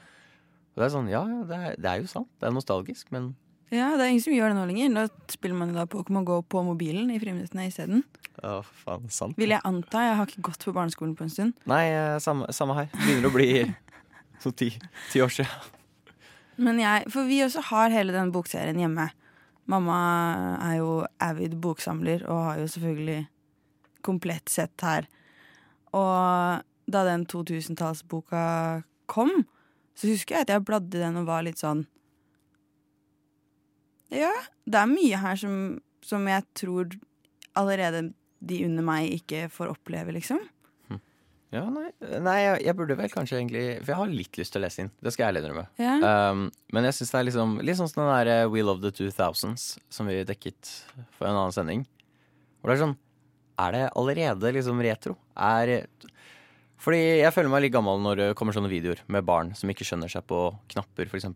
og 0.76 0.82
Det 0.82 0.84
er 0.84 0.92
sånn, 0.92 1.06
ja, 1.08 1.22
ja, 1.24 1.42
det 1.48 1.56
er, 1.56 1.76
det 1.80 1.88
er 1.88 2.00
jo 2.02 2.08
sant. 2.10 2.28
Det 2.36 2.50
er 2.50 2.52
nostalgisk, 2.52 3.08
men 3.14 3.30
Ja, 3.72 3.94
det 3.96 4.04
er 4.04 4.10
ingen 4.12 4.22
som 4.22 4.34
gjør 4.36 4.52
det 4.52 4.58
nå 4.58 4.64
lenger. 4.68 4.90
Nå 4.92 5.04
spiller 5.32 5.56
man 5.56 5.72
jo 5.72 5.78
da 5.78 5.86
Pokémon 5.88 6.26
Go 6.28 6.42
på 6.44 6.60
mobilen 6.66 7.08
i 7.10 7.16
friminuttene 7.18 7.64
isteden. 7.70 8.04
Å, 8.44 8.58
faen, 8.84 9.06
sant. 9.12 9.36
Vil 9.40 9.54
jeg 9.54 9.64
anta. 9.64 10.02
Jeg 10.04 10.18
har 10.18 10.28
ikke 10.28 10.44
gått 10.50 10.66
på 10.66 10.74
barneskolen 10.76 11.14
på 11.16 11.24
en 11.24 11.32
stund. 11.32 11.56
Nei, 11.70 11.84
eh, 11.92 12.16
samme, 12.22 12.48
samme 12.52 12.76
her. 12.76 12.90
Begynner 12.92 13.30
å 13.30 13.34
bli 13.34 13.48
så 14.42 14.52
ti, 14.52 14.72
ti 15.12 15.22
år 15.24 15.32
siden. 15.32 15.72
Men 16.60 16.80
jeg, 16.80 17.08
for 17.12 17.28
vi 17.28 17.42
også 17.44 17.64
har 17.70 17.92
hele 17.92 18.14
den 18.16 18.32
bokserien 18.32 18.80
hjemme. 18.80 19.10
Mamma 19.68 19.96
er 20.62 20.76
jo 20.78 20.90
avid 21.22 21.56
boksamler 21.60 22.22
og 22.30 22.44
har 22.50 22.60
jo 22.62 22.68
selvfølgelig 22.70 23.24
komplett 24.06 24.52
sett 24.52 24.84
her. 24.86 25.08
Og 25.96 26.62
da 26.86 27.02
den 27.08 27.26
2000-tallsboka 27.28 28.44
kom, 29.10 29.32
så 29.96 30.10
husker 30.10 30.36
jeg 30.36 30.46
at 30.46 30.52
jeg 30.54 30.64
bladde 30.68 31.00
den 31.00 31.18
og 31.18 31.28
var 31.28 31.44
litt 31.46 31.60
sånn 31.62 31.86
Ja, 34.12 34.30
det 34.68 34.78
er 34.78 34.90
mye 34.90 35.18
her 35.18 35.38
som, 35.40 35.54
som 36.04 36.26
jeg 36.30 36.44
tror 36.54 36.92
allerede 37.58 38.12
de 38.40 38.64
under 38.66 38.84
meg 38.86 39.12
ikke 39.16 39.46
får 39.52 39.72
oppleve, 39.72 40.14
liksom. 40.16 40.42
Ja, 41.54 41.62
nei, 41.70 41.86
nei 42.22 42.36
jeg, 42.40 42.62
jeg 42.66 42.74
burde 42.76 42.96
vel 42.98 43.10
kanskje 43.12 43.36
egentlig 43.38 43.64
For 43.78 43.92
jeg 43.92 43.98
har 44.00 44.10
litt 44.10 44.38
lyst 44.40 44.52
til 44.54 44.60
å 44.60 44.64
lese 44.64 44.82
inn. 44.82 44.90
Det 44.98 45.12
skal 45.14 45.24
jeg 45.24 45.30
ærlig 45.30 45.42
innrømme. 45.44 45.66
Ja. 45.78 45.94
Um, 46.32 46.46
men 46.74 46.88
jeg 46.88 46.96
syns 46.98 47.12
det 47.14 47.20
er 47.20 47.28
liksom, 47.28 47.54
litt 47.62 47.78
sånn 47.78 47.90
som 47.92 48.02
den 48.02 48.10
der 48.10 48.30
eh, 48.32 48.48
We 48.50 48.64
Love 48.66 48.82
the 48.82 48.90
2000s 48.94 49.66
som 49.92 50.10
vi 50.10 50.18
dekket 50.26 50.72
for 51.16 51.28
en 51.28 51.36
annen 51.36 51.54
sending. 51.54 51.86
Hvor 52.58 52.72
det 52.72 52.76
er 52.76 52.82
sånn 52.82 52.96
Er 53.62 53.76
det 53.76 53.84
allerede 53.94 54.52
liksom 54.58 54.82
retro? 54.84 55.14
Er 55.38 55.86
Fordi 56.82 57.00
jeg 57.22 57.32
føler 57.36 57.52
meg 57.52 57.66
litt 57.66 57.76
gammel 57.76 58.02
når 58.02 58.22
det 58.22 58.28
kommer 58.38 58.56
sånne 58.56 58.72
videoer 58.72 59.04
med 59.06 59.24
barn 59.28 59.54
som 59.56 59.70
ikke 59.70 59.86
skjønner 59.86 60.10
seg 60.12 60.26
på 60.28 60.48
knapper, 60.74 61.08
f.eks. 61.08 61.30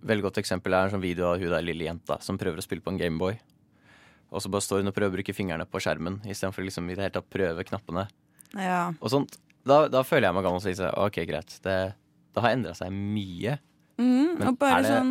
Veldig 0.00 0.24
godt 0.24 0.40
eksempel 0.40 0.72
er 0.72 0.88
en 0.88 0.96
sånn 0.96 1.04
video 1.04 1.28
av 1.28 1.42
hun 1.42 1.52
der 1.52 1.66
lille 1.66 1.84
jenta 1.84 2.16
som 2.24 2.40
prøver 2.40 2.58
å 2.58 2.64
spille 2.64 2.82
på 2.82 2.94
en 2.94 2.98
Gameboy. 3.02 3.36
Og 4.30 4.42
så 4.44 4.50
bare 4.52 4.62
står 4.62 4.82
hun 4.84 4.90
og 4.92 4.94
prøver 4.94 5.10
å 5.10 5.16
bruke 5.18 5.34
fingrene 5.34 5.66
på 5.66 5.80
skjermen 5.82 6.20
istedenfor 6.30 6.62
liksom 6.66 6.86
i 6.90 6.94
det 6.94 7.02
hele 7.06 7.14
tatt 7.16 7.30
prøve 7.32 7.64
knappene. 7.66 8.06
ja. 8.54 8.92
Og 9.00 9.10
sånt. 9.10 9.38
Da, 9.66 9.82
da 9.92 10.00
føler 10.06 10.28
jeg 10.30 10.34
meg 10.38 10.44
gammel 10.46 10.56
og 10.56 10.64
sier 10.64 10.94
ok, 10.96 11.18
greit. 11.28 11.58
Det, 11.60 11.74
det 12.32 12.40
har 12.44 12.54
endra 12.54 12.72
seg 12.78 12.94
mye. 12.94 13.58
Mm, 14.00 14.38
Men 14.38 14.48
og 14.48 14.58
bare 14.62 14.78
er 14.78 14.82
det- 14.86 14.94
sånn 14.94 15.10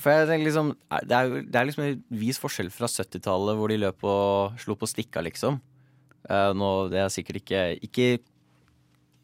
For 0.00 0.12
jeg 0.12 0.26
tenker 0.28 0.44
liksom 0.50 0.68
Det 1.08 1.16
er, 1.16 1.30
det 1.48 1.56
er 1.56 1.64
liksom 1.64 1.84
en 1.86 2.02
vis 2.20 2.38
forskjell 2.40 2.68
fra 2.70 2.86
70-tallet, 2.88 3.56
hvor 3.56 3.68
de 3.72 3.78
løp 3.80 4.04
og 4.04 4.58
slo 4.60 4.76
på 4.76 4.88
stikka, 4.90 5.22
liksom. 5.24 5.56
Uh, 6.28 6.52
nå, 6.52 6.90
det 6.92 7.00
er 7.00 7.08
sikkert 7.08 7.40
ikke 7.40 7.62
Ikke 7.88 8.08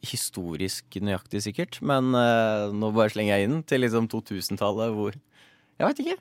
historisk 0.07 0.99
nøyaktig, 1.03 1.41
sikkert, 1.43 1.79
men 1.85 2.13
uh, 2.15 2.71
nå 2.73 2.91
bare 2.95 3.11
slenger 3.13 3.37
jeg 3.41 3.49
inn 3.49 3.63
til 3.67 3.83
liksom 3.83 4.07
2000-tallet, 4.13 4.93
hvor 4.95 5.17
Jeg 5.17 5.85
veit 5.91 6.03
ikke. 6.05 6.17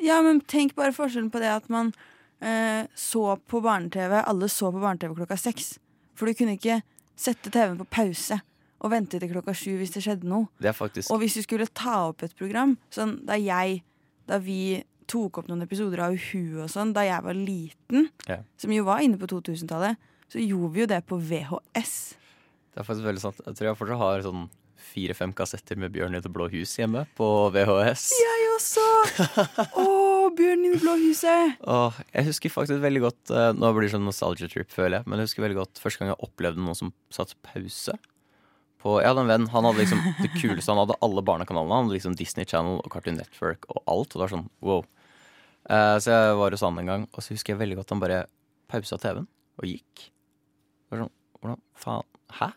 Ja, 0.00 0.20
men 0.22 0.40
tenk 0.46 0.74
bare 0.78 0.94
forskjellen 0.94 1.30
på 1.34 1.40
det 1.42 1.50
at 1.50 1.68
man 1.72 1.92
eh, 2.40 2.86
så 2.94 3.36
på 3.50 3.60
barne-TV. 3.64 4.20
Alle 4.24 4.48
så 4.52 4.70
på 4.74 4.82
barne-TV 4.82 5.14
klokka 5.18 5.38
seks. 5.40 5.78
For 6.18 6.26
du 6.30 6.34
kunne 6.38 6.56
ikke 6.58 6.80
sette 7.18 7.50
TV-en 7.50 7.78
på 7.80 7.86
pause 7.90 8.40
og 8.78 8.92
vente 8.92 9.18
til 9.18 9.30
klokka 9.32 9.54
sju 9.58 9.72
hvis 9.80 9.90
det 9.96 10.04
skjedde 10.04 10.28
noe. 10.30 10.46
Det 10.62 10.70
er 10.70 10.76
faktisk 10.76 11.10
Og 11.10 11.18
hvis 11.22 11.34
du 11.34 11.42
skulle 11.42 11.66
ta 11.74 11.96
opp 12.12 12.22
et 12.22 12.36
program, 12.38 12.76
sånn 12.94 13.16
da 13.26 13.34
jeg 13.40 13.80
Da 14.28 14.36
vi 14.44 14.84
tok 15.08 15.38
opp 15.40 15.46
noen 15.48 15.62
episoder 15.64 16.02
av 16.04 16.12
Uhu 16.12 16.60
og 16.62 16.68
sånn 16.68 16.90
da 16.92 17.00
jeg 17.06 17.22
var 17.24 17.32
liten, 17.34 18.10
Ja. 18.28 18.42
som 18.60 18.70
jo 18.70 18.84
var 18.84 19.00
inne 19.00 19.16
på 19.16 19.24
2000-tallet, 19.26 19.96
så 20.28 20.36
gjorde 20.38 20.72
vi 20.74 20.80
jo 20.82 20.86
det 20.86 20.98
på 21.08 21.16
VHS. 21.16 21.94
Det 22.74 22.82
er 22.82 22.84
faktisk 22.84 23.06
veldig 23.08 23.22
sant. 23.22 23.40
Jeg 23.46 23.54
tror 23.56 23.66
jeg 23.70 23.78
fortsatt 23.80 23.98
har 24.02 24.20
sånn 24.26 24.50
fire-fem 24.88 25.32
kassetter 25.36 25.78
med 25.80 25.92
Bjørn 25.94 26.16
i 26.16 26.20
det 26.24 26.30
blå 26.32 26.48
hus 26.52 26.72
hjemme 26.78 27.04
på 27.18 27.28
VHS. 27.54 28.04
Jeg 28.18 28.50
også! 28.56 28.86
Å, 29.82 29.86
Bjørn 30.38 30.66
i 30.66 30.72
det 30.74 30.80
blå 30.82 30.96
huset! 31.00 31.56
Oh, 31.68 31.96
jeg 32.14 32.28
husker 32.30 32.52
faktisk 32.52 32.82
veldig 32.82 33.02
godt 33.06 33.32
eh, 33.32 33.50
Nå 33.56 33.72
blir 33.76 33.86
det 33.86 33.94
sånn 33.94 34.06
nostalgia 34.08 34.50
trip, 34.50 34.70
føler 34.72 35.00
jeg. 35.00 35.08
Men 35.08 35.20
jeg 35.20 35.30
husker 35.30 35.46
veldig 35.46 35.60
godt 35.60 35.82
første 35.82 36.02
gang 36.02 36.12
jeg 36.14 36.22
opplevde 36.28 36.64
noen 36.64 36.78
som 36.78 36.92
satt 37.14 37.36
pause. 37.46 37.96
På, 38.78 38.98
jeg 39.02 39.10
hadde 39.10 39.24
en 39.24 39.32
venn, 39.32 39.48
han 39.50 39.66
hadde 39.66 39.82
liksom 39.82 40.04
det 40.22 40.30
kuleste. 40.36 40.70
Han 40.70 40.82
hadde 40.84 40.98
alle 41.04 41.24
barnekanalene. 41.26 41.74
Han 41.74 41.88
hadde 41.88 41.98
liksom 41.98 42.18
Disney 42.18 42.46
Channel 42.48 42.78
og 42.82 42.92
Cartoon 42.94 43.18
Network 43.18 43.66
og 43.72 43.82
alt. 43.84 44.12
Og 44.12 44.18
det 44.18 44.24
var 44.26 44.34
sånn 44.36 44.46
wow. 44.64 44.84
Eh, 45.68 45.96
så 46.00 46.14
jeg 46.14 46.36
var 46.38 46.54
hos 46.54 46.64
han 46.64 46.80
en 46.80 46.92
gang, 46.92 47.08
og 47.12 47.24
så 47.24 47.34
husker 47.34 47.54
jeg 47.54 47.60
veldig 47.60 47.80
godt 47.80 47.92
han 47.92 48.00
bare 48.02 48.22
pausa 48.70 48.96
TV-en 49.00 49.26
og 49.58 49.66
gikk. 49.68 50.08
Det 50.08 50.94
var 50.94 51.04
sånn, 51.04 51.14
hvordan 51.38 51.60
faen 51.78 52.06
Hæ? 52.38 52.50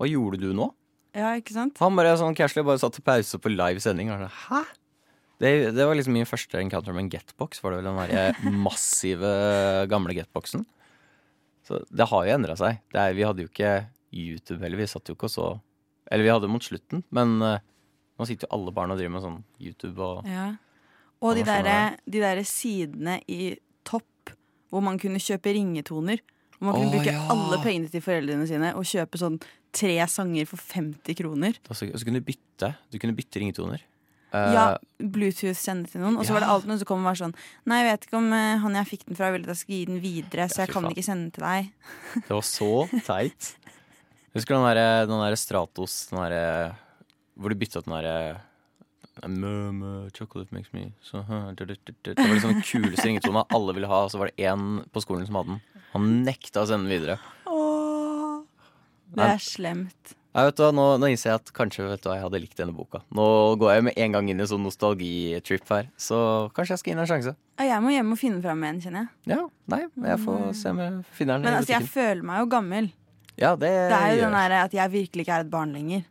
Hva 0.00 0.06
gjorde 0.08 0.38
du 0.40 0.52
nå? 0.56 0.70
Ja, 1.16 1.32
ikke 1.38 1.54
sant? 1.56 1.78
Han 1.82 1.96
bare 1.98 2.16
sånn 2.20 2.36
casually 2.36 2.66
bare 2.66 2.80
satt 2.82 2.96
til 2.98 3.04
pause 3.06 3.40
på 3.40 3.52
live 3.52 3.80
sending. 3.82 4.10
Og 4.12 4.20
så, 4.20 4.28
sånn, 4.28 4.42
Hæ? 4.48 4.78
Det, 5.38 5.52
det 5.76 5.84
var 5.86 5.94
liksom 5.94 6.16
min 6.18 6.26
første 6.26 6.58
encounter 6.58 6.94
med 6.96 7.06
en 7.06 7.12
getbox. 7.12 7.62
Var 7.62 7.74
det 7.74 7.78
vel 7.80 7.88
den 7.88 8.00
der 8.00 8.52
massive 8.66 9.30
gamle 9.90 10.16
getboxen. 10.16 10.66
Så 11.68 11.82
det 11.92 12.08
har 12.10 12.26
jo 12.26 12.34
endra 12.34 12.56
seg. 12.58 12.80
Det 12.92 13.00
er, 13.00 13.16
vi 13.16 13.26
hadde 13.26 13.44
jo 13.44 13.50
ikke 13.50 13.72
YouTube 14.14 14.62
heller. 14.64 14.80
Vi 14.80 14.88
satt 14.90 15.08
jo 15.10 15.16
ikke 15.16 15.28
og 15.28 15.34
så 15.34 15.48
Eller 16.08 16.24
vi 16.24 16.32
hadde 16.32 16.48
mot 16.48 16.64
slutten, 16.64 17.02
men 17.12 17.34
uh, 17.44 17.58
nå 18.16 18.24
sitter 18.24 18.48
jo 18.48 18.54
alle 18.56 18.72
barn 18.72 18.94
og 18.94 18.96
driver 18.96 19.12
med 19.12 19.24
sånn 19.26 19.42
YouTube 19.60 20.00
og 20.00 20.28
Ja. 20.28 20.54
Og 21.20 21.34
de 21.34 21.42
derre 21.44 21.98
de 22.06 22.22
der 22.22 22.40
sidene 22.46 23.18
i 23.28 23.50
topp 23.84 24.32
hvor 24.70 24.84
man 24.84 25.00
kunne 25.02 25.20
kjøpe 25.20 25.52
ringetoner. 25.52 26.22
Hvor 26.58 26.66
man 26.72 26.74
kunne 26.74 26.90
Å, 26.90 26.94
bruke 26.96 27.12
ja. 27.14 27.20
alle 27.30 27.58
pengene 27.62 27.90
til 27.92 28.02
foreldrene 28.02 28.46
sine 28.50 28.72
og 28.74 28.86
kjøpe 28.88 29.18
sånn 29.20 29.36
tre 29.78 29.94
sanger 30.10 30.48
for 30.50 30.58
50 30.58 31.14
kroner. 31.20 31.58
Og 31.70 31.76
så, 31.78 31.86
og 31.86 32.02
kunne 32.02 32.18
du 32.22 32.26
bytte. 32.26 32.72
Du 32.90 32.98
kunne 32.98 33.14
bytte 33.14 33.38
ringetoner. 33.42 33.84
Uh, 34.28 34.50
Ja, 34.52 34.64
Bluetooth 35.00 35.56
sende 35.56 35.88
til 35.88 36.02
noen. 36.02 36.18
Og 36.18 36.26
så 36.26 36.34
var 36.34 36.42
det 36.42 36.48
Ja. 36.48 36.54
alltid 36.56 36.68
noen 36.68 36.80
som 36.82 36.88
kom 36.90 37.00
og 37.00 37.08
var 37.08 37.16
sånn 37.16 37.32
Nei, 37.64 37.78
jeg 37.80 37.86
vet 37.92 38.02
ikke 38.08 38.18
om 38.18 38.26
uh, 38.32 38.58
han 38.60 38.74
jeg 38.76 38.88
fikk 38.90 39.06
den 39.06 39.16
fra, 39.16 39.30
ville 39.32 39.46
at 39.48 39.54
jeg 39.54 39.60
skulle 39.62 39.78
gi 39.78 39.86
den 39.88 40.02
videre, 40.02 40.48
så 40.50 40.58
Ja, 40.58 40.66
jeg 40.66 40.74
kan 40.74 40.82
faen. 40.84 40.92
ikke 40.92 41.06
sende 41.06 41.24
den 41.24 41.30
til 41.38 41.46
deg. 41.46 41.70
Det 42.26 42.34
var 42.34 42.44
så 42.44 42.68
teit. 43.06 43.54
Husker 44.34 44.54
du 44.54 44.60
den 44.60 44.76
der, 44.76 45.06
der 45.08 45.36
Stratos 45.40 45.94
den 46.10 46.18
derre 46.20 46.76
Hvor 47.38 47.48
du 47.48 47.56
bytta 47.56 47.80
den 47.86 47.94
derre 47.94 48.40
Mø, 49.26 49.72
mø, 49.74 49.92
chocolate 50.14 50.52
makes 50.54 50.70
me 50.72 50.92
so. 51.02 51.24
Det 51.56 51.64
var 51.66 52.34
liksom 52.34 52.52
den 52.52 52.62
kuleste 52.62 53.08
ringetonen 53.08 53.42
alle 53.50 53.74
ville 53.74 53.88
ha, 53.90 54.04
og 54.04 54.12
så 54.12 54.20
var 54.20 54.30
det 54.30 54.44
én 54.46 54.84
på 54.94 55.02
skolen 55.02 55.26
som 55.26 55.34
hadde 55.40 55.56
den. 55.56 55.62
Han 55.94 56.08
nekta 56.26 56.62
å 56.62 56.68
sende 56.68 56.88
den 56.88 56.94
videre. 56.98 57.18
Åh, 57.48 58.40
det 59.16 59.28
er 59.34 59.42
slemt. 59.42 60.14
Jeg 60.38 60.50
vet 60.50 60.60
hva, 60.60 60.68
nå, 60.76 60.82
nå 61.00 61.08
innser 61.10 61.32
jeg 61.32 61.40
at 61.40 61.50
kanskje 61.56 61.86
vet 61.88 62.02
du, 62.04 62.10
jeg 62.12 62.22
hadde 62.22 62.40
likt 62.42 62.58
denne 62.60 62.74
boka. 62.76 63.00
Nå 63.16 63.24
går 63.58 63.72
jeg 63.72 63.84
med 63.88 63.96
en 64.04 64.12
gang 64.14 64.28
inn 64.30 64.42
i 64.44 64.46
sånn 64.46 64.62
nostalgitrip 64.62 65.72
her, 65.72 65.88
så 65.98 66.18
kanskje 66.54 66.76
jeg 66.76 66.82
skal 66.82 66.92
gi 66.92 66.94
den 66.94 67.02
en 67.02 67.10
sjanse. 67.10 67.32
Jeg 67.64 67.82
må 67.82 67.94
hjem 67.94 68.12
og 68.14 68.20
finne 68.20 68.42
fram 68.44 68.62
en, 68.68 68.78
kjenner 68.84 69.06
jeg. 69.06 69.32
Ja, 69.32 69.40
nei, 69.72 69.80
jeg 70.10 70.20
får 70.26 70.44
se 70.60 70.74
om 70.74 70.82
jeg 70.84 71.00
finner 71.16 71.40
den. 71.40 71.48
Men 71.48 71.58
altså, 71.62 71.74
jeg 71.74 71.90
føler 71.96 72.28
meg 72.28 72.44
jo 72.44 72.50
gammel. 72.52 72.90
Ja, 73.38 73.54
det, 73.56 73.72
Det 73.90 73.98
er 73.98 74.12
jo 74.12 74.20
gjør 74.20 74.28
den 74.28 74.38
derre 74.38 74.62
at 74.68 74.78
jeg 74.78 74.94
virkelig 74.94 75.24
ikke 75.26 75.40
er 75.40 75.46
et 75.46 75.52
barn 75.56 75.74
lenger. 75.74 76.06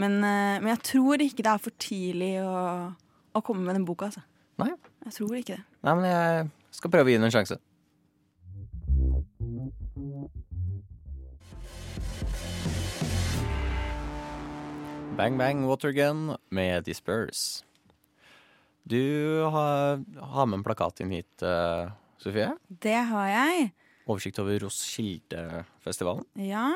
Men, 0.00 0.18
eh, 0.24 0.56
men 0.62 0.72
jeg 0.72 0.82
tror 0.86 1.22
ikke 1.28 1.44
det 1.44 1.52
er 1.52 1.62
for 1.62 1.76
tidlig 1.82 2.34
å, 2.46 2.58
å 3.36 3.42
komme 3.44 3.66
med 3.68 3.76
den 3.78 3.86
boka, 3.86 4.08
altså. 4.08 4.24
Nei. 4.62 4.72
Jeg 5.06 5.16
tror 5.20 5.36
ikke 5.38 5.56
det. 5.58 5.64
Nei, 5.86 5.94
men 6.00 6.08
jeg 6.10 6.78
skal 6.80 6.92
prøve 6.96 7.10
å 7.10 7.12
gi 7.12 7.20
den 7.20 7.28
en 7.28 7.34
sjanse. 7.34 7.60
Bang 15.20 15.36
Bang 15.38 15.64
Watergun 15.68 16.36
med 16.50 16.84
Disperse. 16.88 17.62
Du 18.88 19.00
har, 19.52 20.00
har 20.32 20.46
med 20.48 20.58
en 20.60 20.64
plakat 20.64 21.02
inn 21.04 21.12
hit, 21.12 21.42
eh, 21.44 21.90
Sofie. 22.20 22.48
Det 22.68 22.96
har 23.10 23.28
jeg. 23.28 23.68
Oversikt 24.10 24.40
over 24.42 24.56
Roskildefestivalen. 24.64 26.24
Ja. 26.40 26.70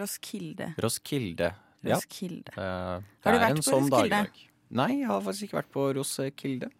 Roskilde. 0.00 0.72
Roskilde. 0.82 1.52
Ja. 1.84 1.94
Roskilde. 2.00 2.52
eh, 2.56 3.04
Har 3.24 3.36
du 3.36 3.38
vært 3.44 3.60
på 3.60 3.66
sånn 3.68 3.86
Roskilde? 3.92 4.10
dag. 4.16 4.40
Nei, 4.70 4.88
jeg 5.00 5.06
har 5.10 5.20
faktisk 5.24 5.48
ikke 5.48 5.60
vært 5.60 5.70
på 5.76 5.86
Roskilde. 6.00 6.70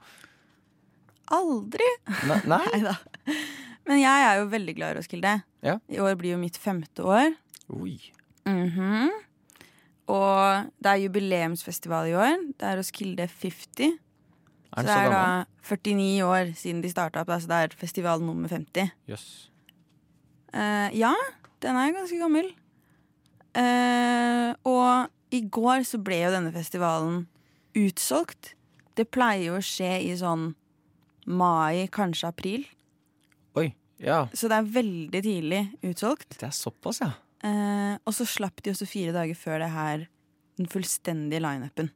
Aldri! 1.31 1.87
Nei, 2.27 2.41
nei? 2.57 2.81
da. 2.83 2.97
Men 3.87 4.01
jeg 4.03 4.27
er 4.27 4.41
jo 4.41 4.49
veldig 4.53 4.75
glad 4.77 4.93
i 4.95 4.99
Roskilde. 4.99 5.37
Ja. 5.65 5.77
I 5.89 6.01
år 6.03 6.17
blir 6.19 6.35
jo 6.35 6.41
mitt 6.43 6.59
femte 6.61 7.05
år. 7.07 7.37
Oi. 7.77 7.95
Mhm. 8.49 9.11
Og 10.11 10.71
det 10.83 10.91
er 10.91 11.03
jubileumsfestival 11.05 12.11
i 12.11 12.17
år. 12.19 12.41
Det 12.59 12.67
er 12.67 12.81
Roskilde 12.81 13.27
50. 13.31 13.93
Er 14.71 14.83
så 14.83 14.87
det 14.87 14.95
så 14.95 14.99
er 14.99 15.13
da 15.15 15.23
49 15.67 16.25
år 16.27 16.53
siden 16.59 16.83
de 16.83 16.91
starta 16.91 17.23
opp. 17.23 17.31
Altså 17.31 17.47
Så 17.47 17.53
det 17.53 17.61
er 17.63 17.79
festival 17.79 18.23
nummer 18.23 18.49
50. 18.49 18.91
Yes. 19.11 19.27
Uh, 20.55 20.91
ja, 20.97 21.15
den 21.63 21.79
er 21.79 21.95
ganske 21.95 22.19
gammel. 22.19 22.51
Uh, 23.55 24.55
og 24.67 25.11
i 25.35 25.43
går 25.47 25.87
så 25.87 25.99
ble 26.03 26.23
jo 26.25 26.35
denne 26.35 26.53
festivalen 26.55 27.25
utsolgt. 27.79 28.55
Det 28.99 29.07
pleier 29.15 29.51
jo 29.51 29.59
å 29.59 29.65
skje 29.65 29.93
i 30.07 30.15
sånn 30.19 30.53
mai, 31.31 31.87
kanskje 31.95 32.31
april. 32.31 32.67
Oi. 33.59 33.71
Ja. 34.03 34.25
Så 34.35 34.49
det 34.51 34.59
er 34.59 34.71
veldig 34.75 35.23
tidlig 35.23 35.63
utsolgt. 35.87 36.39
Det 36.39 36.49
er 36.49 36.57
såpass, 36.57 37.03
ja. 37.05 37.13
Eh, 37.47 37.97
og 38.05 38.13
så 38.17 38.27
slapp 38.29 38.61
de 38.65 38.73
også 38.75 38.89
fire 38.89 39.15
dager 39.17 39.39
før 39.39 39.63
det 39.63 39.71
her 39.73 40.07
den 40.61 40.69
fullstendige 40.71 41.41
lineupen. 41.43 41.91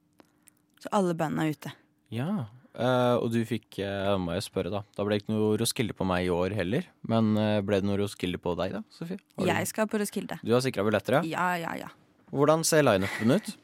Så 0.81 0.93
alle 0.97 1.17
bandene 1.17 1.49
er 1.49 1.57
ute. 1.57 1.73
Ja, 2.15 2.29
eh, 2.77 3.17
og 3.19 3.31
du 3.35 3.41
fikk, 3.49 3.79
eh, 3.85 4.15
må 4.21 4.37
jeg 4.37 4.47
spørre 4.47 4.73
da, 4.73 4.85
da 4.97 5.05
ble 5.05 5.19
det 5.19 5.25
ikke 5.25 5.35
noe 5.35 5.59
Roskilde 5.61 5.97
på 5.97 6.07
meg 6.09 6.29
i 6.29 6.33
år 6.33 6.55
heller, 6.57 6.89
men 7.11 7.35
eh, 7.41 7.59
ble 7.65 7.81
det 7.83 7.89
noe 7.89 8.01
Roskilde 8.01 8.41
på 8.41 8.55
deg 8.61 8.79
da, 8.79 8.85
Sofie? 8.95 9.21
Har 9.41 9.53
Jeg 9.53 9.71
skal 9.73 9.91
på 9.91 10.01
Roskilde. 10.01 10.41
Du, 10.45 10.53
har 10.55 10.65
sikret 10.65 10.89
billetter, 10.89 11.21
ja? 11.21 11.35
Ja, 11.35 11.49
ja, 11.61 11.77
ja. 11.85 11.93
Hvordan 12.35 12.65
ser 12.67 12.87
line-upen 12.87 13.37
ut? 13.39 13.55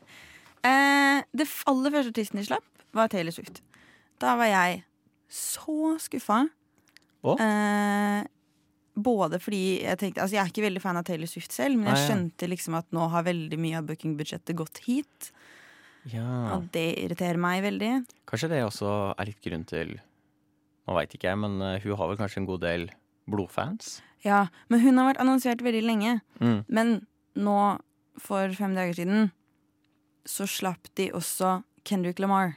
Eh, 0.60 1.22
det 1.32 1.46
aller 1.70 1.88
første 1.94 2.10
artisten 2.12 2.36
de 2.36 2.42
slapp, 2.44 2.66
var 2.92 3.08
Taylor 3.08 3.32
Swift. 3.32 3.62
Da 4.20 4.34
var 4.36 4.50
jeg 4.50 4.82
så 5.32 5.94
skuffa. 6.04 6.42
Å? 7.24 7.36
Eh, 7.40 8.26
både 9.02 9.38
fordi 9.42 9.80
jeg 9.82 9.98
tenkte 10.00 10.22
Altså, 10.22 10.36
jeg 10.36 10.42
er 10.44 10.50
ikke 10.52 10.64
veldig 10.66 10.82
fan 10.82 10.96
av 11.00 11.04
Taylor 11.08 11.26
Swift 11.30 11.52
selv, 11.52 11.76
men 11.78 11.90
jeg 11.94 12.06
skjønte 12.08 12.48
liksom 12.50 12.76
at 12.78 12.86
nå 12.96 13.08
har 13.12 13.22
veldig 13.26 13.58
mye 13.60 13.78
av 13.80 13.86
bookingbudsjettet 13.88 14.56
gått 14.58 14.78
hit. 14.86 15.30
Ja, 16.10 16.56
Og 16.56 16.70
det 16.72 16.86
irriterer 17.02 17.36
meg 17.40 17.62
veldig. 17.62 17.90
kanskje 18.26 18.48
det 18.54 18.62
også 18.64 18.92
er 19.18 19.26
litt 19.28 19.40
grunn 19.44 19.66
til, 19.68 19.98
nå 20.88 20.94
vet 20.96 21.12
ikke 21.14 21.28
jeg, 21.28 21.38
men 21.38 21.60
eh, 21.60 21.80
hun 21.84 21.96
har 22.00 22.08
vel 22.08 22.16
kanskje 22.16 22.40
en 22.40 22.46
god 22.48 22.60
del 22.64 22.86
blodfans? 23.30 24.00
Ja, 24.24 24.46
Men 24.68 24.80
hun 24.80 24.98
har 24.98 25.10
vært 25.12 25.20
annonsert 25.22 25.62
veldig 25.64 25.82
lenge. 25.84 26.20
Mm. 26.40 26.64
Men 26.68 27.06
nå, 27.36 27.58
for 28.20 28.52
fem 28.56 28.74
dager 28.76 28.94
siden, 28.98 29.30
så 30.28 30.44
slapp 30.48 30.88
de 30.96 31.10
også 31.16 31.62
Kendrick 31.84 32.18
Lamar. 32.20 32.56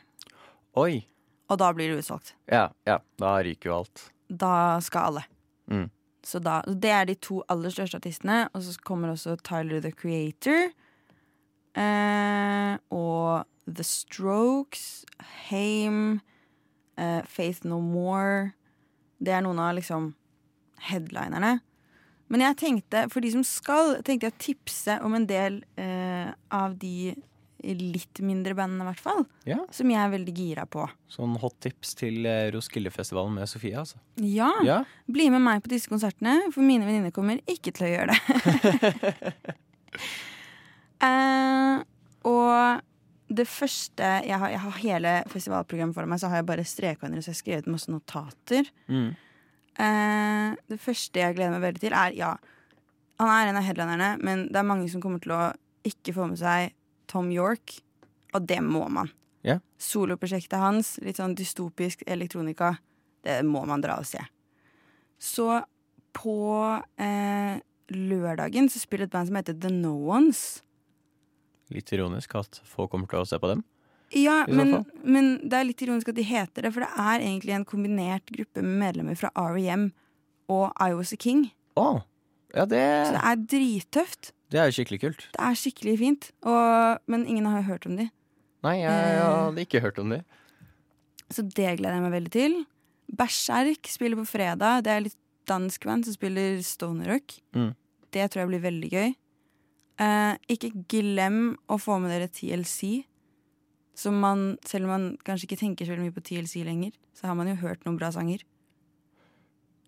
Oi, 0.76 1.06
Og 1.52 1.60
da 1.60 1.70
blir 1.76 1.92
det 1.94 2.00
utsolgt. 2.04 2.34
ja, 2.52 2.70
ja, 2.88 2.98
da 3.20 3.36
ryker 3.44 3.70
jo 3.70 3.76
alt. 3.84 4.10
Da 4.30 4.80
skal 4.82 5.12
alle. 5.12 5.24
Mm. 5.70 5.90
Så 6.24 6.40
da, 6.40 6.62
Det 6.62 6.90
er 6.90 7.06
de 7.06 7.16
to 7.16 7.44
aller 7.50 7.70
største 7.70 8.00
artistene. 8.00 8.50
Og 8.54 8.64
så 8.64 8.78
kommer 8.84 9.12
også 9.12 9.36
Tyler 9.44 9.82
the 9.82 9.92
Creator. 9.92 10.72
Eh, 11.76 12.78
og 12.90 13.46
The 13.68 13.84
Strokes, 13.84 15.06
Hame, 15.20 16.22
eh, 16.98 17.24
Faith 17.26 17.66
No 17.66 17.80
More. 17.80 18.52
Det 19.20 19.34
er 19.34 19.42
noen 19.42 19.60
av 19.60 19.76
liksom 19.76 20.14
headlinerne. 20.80 21.60
Men 22.28 22.42
jeg 22.42 22.58
tenkte, 22.58 23.10
for 23.12 23.22
de 23.22 23.32
som 23.32 23.44
skal, 23.44 24.00
tenkte 24.02 24.28
jeg 24.28 24.34
å 24.34 24.42
tipse 24.42 24.98
om 25.06 25.16
en 25.16 25.28
del 25.30 25.64
eh, 25.78 26.32
av 26.52 26.78
de 26.82 27.14
litt 27.64 28.20
mindre 28.26 28.56
bandene, 28.58 28.84
i 28.84 28.92
hvert 28.92 29.02
fall. 29.04 29.24
Ja, 29.48 29.60
Som 29.72 29.92
jeg 29.92 30.00
er 30.02 30.12
veldig 30.12 30.34
gira 30.36 30.66
på. 30.70 30.86
sånn 31.12 31.38
hot 31.40 31.56
tips 31.64 31.96
til 31.96 32.26
eh, 32.28 32.52
Roskildefestivalen 32.54 33.38
med 33.40 33.50
Sofie, 33.50 33.78
altså. 33.80 34.00
Ja, 34.20 34.52
Ja, 34.68 34.84
Bli 35.08 35.30
med 35.32 35.42
meg 35.46 35.64
på 35.64 35.72
disse 35.72 35.92
konsertene, 35.92 36.52
for 36.52 36.62
mine 36.66 36.86
venninner 36.88 37.14
kommer 37.16 37.40
ikke 37.48 37.72
til 37.76 37.88
å 37.88 37.92
gjøre 37.94 38.14
det. 38.14 39.56
uh, 41.04 41.84
og 42.34 42.84
det 43.34 43.48
første 43.50 44.10
jeg 44.28 44.38
har, 44.38 44.52
jeg 44.54 44.62
har 44.62 44.80
hele 44.84 45.14
festivalprogrammet 45.32 45.96
for 45.96 46.10
meg, 46.10 46.22
så 46.22 46.30
har 46.30 46.42
jeg 46.42 46.50
bare 46.52 46.68
streka 46.68 47.08
under, 47.08 47.22
så 47.24 47.32
jeg 47.32 47.38
har 47.38 47.44
skrevet 47.44 47.72
masse 47.72 47.92
notater. 47.92 48.70
mm. 48.88 49.14
Uh, 49.74 50.54
det 50.70 50.78
første 50.78 51.18
jeg 51.18 51.34
gleder 51.34 51.56
meg 51.56 51.64
veldig 51.64 51.82
til, 51.82 51.96
er 51.98 52.14
ja, 52.14 52.36
han 53.18 53.32
er 53.34 53.50
en 53.50 53.58
av 53.58 53.66
headlinerne, 53.66 54.10
men 54.22 54.44
det 54.52 54.60
er 54.60 54.68
mange 54.70 54.86
som 54.92 55.02
kommer 55.02 55.24
til 55.24 55.34
å 55.34 55.48
ikke 55.88 56.14
få 56.14 56.28
med 56.30 56.38
seg 56.38 56.76
Tom 57.14 57.30
York, 57.34 57.78
og 58.34 58.48
det 58.50 58.60
må 58.66 58.88
man. 58.90 59.12
Yeah. 59.46 59.62
Soloprosjektet 59.78 60.58
hans, 60.60 60.96
litt 61.04 61.20
sånn 61.20 61.36
dystopisk 61.38 62.02
elektronika, 62.10 62.78
det 63.24 63.42
må 63.48 63.64
man 63.70 63.84
dra 63.84 64.00
og 64.02 64.08
se. 64.08 64.22
Så 65.22 65.62
på 66.16 66.38
eh, 67.02 67.60
lørdagen 67.94 68.70
så 68.72 68.82
spiller 68.82 69.08
et 69.08 69.14
band 69.14 69.30
som 69.30 69.38
heter 69.40 69.58
The 69.60 69.72
No 69.74 69.96
Ones. 70.14 70.64
litt 71.74 71.90
ironisk 71.96 72.36
at 72.38 72.60
folk 72.70 72.92
kommer 72.92 73.10
til 73.10 73.24
å 73.24 73.28
se 73.28 73.40
på 73.42 73.50
dem. 73.50 73.64
Ja, 74.14 74.44
men, 74.46 74.84
men 75.02 75.30
det 75.42 75.58
er 75.58 75.66
litt 75.66 75.82
ironisk 75.82 76.12
at 76.12 76.18
de 76.20 76.26
heter 76.28 76.68
det, 76.68 76.72
for 76.76 76.86
det 76.86 76.92
er 77.02 77.24
egentlig 77.24 77.56
en 77.56 77.66
kombinert 77.66 78.30
gruppe 78.30 78.62
med 78.62 78.76
medlemmer 78.84 79.18
fra 79.18 79.32
R.E.M. 79.34 79.88
og 80.54 80.68
I 80.78 80.94
Was 80.94 81.16
A 81.16 81.18
King. 81.18 81.48
Oh, 81.80 82.04
ja 82.54 82.68
det, 82.70 82.84
Så 83.08 83.16
det 83.16 83.24
er 83.32 83.42
drittøft. 83.56 84.34
Det 84.54 84.60
er 84.62 84.70
jo 84.70 84.76
skikkelig 84.78 85.00
kult. 85.02 85.24
Det 85.34 85.42
er 85.42 85.58
skikkelig 85.58 85.96
fint. 86.00 86.28
Og, 86.46 87.02
men 87.10 87.26
ingen 87.26 87.48
har 87.50 87.66
hørt 87.66 87.88
om 87.90 87.98
de. 87.98 88.06
Nei, 88.64 88.78
jeg, 88.84 88.92
Eh. 88.94 89.16
jeg 89.18 89.26
hadde 89.26 89.66
ikke 89.66 89.82
hørt 89.84 89.98
om 90.00 90.14
de. 90.14 90.22
Så 91.34 91.42
det 91.50 91.72
gleder 91.80 91.98
jeg 91.98 92.06
meg 92.06 92.14
veldig 92.14 92.32
til. 92.36 92.60
Berserk 93.18 93.90
spiller 93.92 94.20
på 94.22 94.28
fredag. 94.30 94.84
Det 94.86 94.94
er 94.94 95.02
litt 95.08 95.18
dansk 95.50 95.84
band 95.90 96.06
som 96.08 96.16
spiller 96.16 96.62
stoner 96.64 97.10
rock. 97.16 97.34
Mm. 97.58 97.74
Det 98.14 98.30
tror 98.32 98.44
jeg 98.46 98.52
blir 98.54 98.64
veldig 98.70 98.92
gøy. 98.94 99.10
Eh, 100.04 100.36
ikke 100.54 100.72
glem 100.90 101.42
å 101.70 101.80
få 101.82 101.98
med 102.02 102.14
dere 102.14 102.30
TLC. 102.32 103.04
Som 103.98 104.16
man, 104.24 104.56
selv 104.66 104.88
om 104.88 104.94
man 104.94 105.04
kanskje 105.26 105.46
ikke 105.50 105.60
tenker 105.60 105.86
så 105.86 105.94
veldig 105.94 106.08
mye 106.08 106.16
på 106.16 106.24
TLC 106.26 106.64
lenger, 106.66 106.94
så 107.14 107.28
har 107.30 107.36
man 107.38 107.50
jo 107.52 107.58
hørt 107.62 107.84
noen 107.86 107.98
bra 108.00 108.10
sanger. 108.16 108.42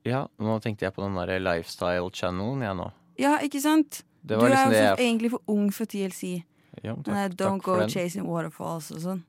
Ja, 0.05 0.27
nå 0.37 0.59
tenkte 0.61 0.85
jeg 0.85 0.93
på 0.93 1.01
den 1.01 1.15
der 1.17 1.39
lifestyle 1.41 2.11
channelen, 2.13 2.61
jeg 2.61 2.77
nå. 2.77 2.91
Ja, 3.17 3.37
ikke 3.41 3.61
sant? 3.63 4.03
Det 4.25 4.35
Du 4.37 4.41
var 4.41 4.49
er 4.49 4.53
liksom 4.55 4.71
jo 4.71 4.73
det 4.73 4.81
for, 4.81 4.89
jeg 4.89 5.05
egentlig 5.05 5.31
for 5.35 5.53
ung 5.53 5.65
for 5.75 5.85
TLC. 5.91 6.43
ja, 6.83 6.93
takk, 6.95 7.07
Nei, 7.13 7.27
Don't 7.29 7.59
takk 7.61 7.63
for 7.69 7.83
Go. 7.83 7.87
Chasing 7.93 8.25
Waterfalls 8.29 8.91
og 8.95 9.01
sånn. 9.03 9.23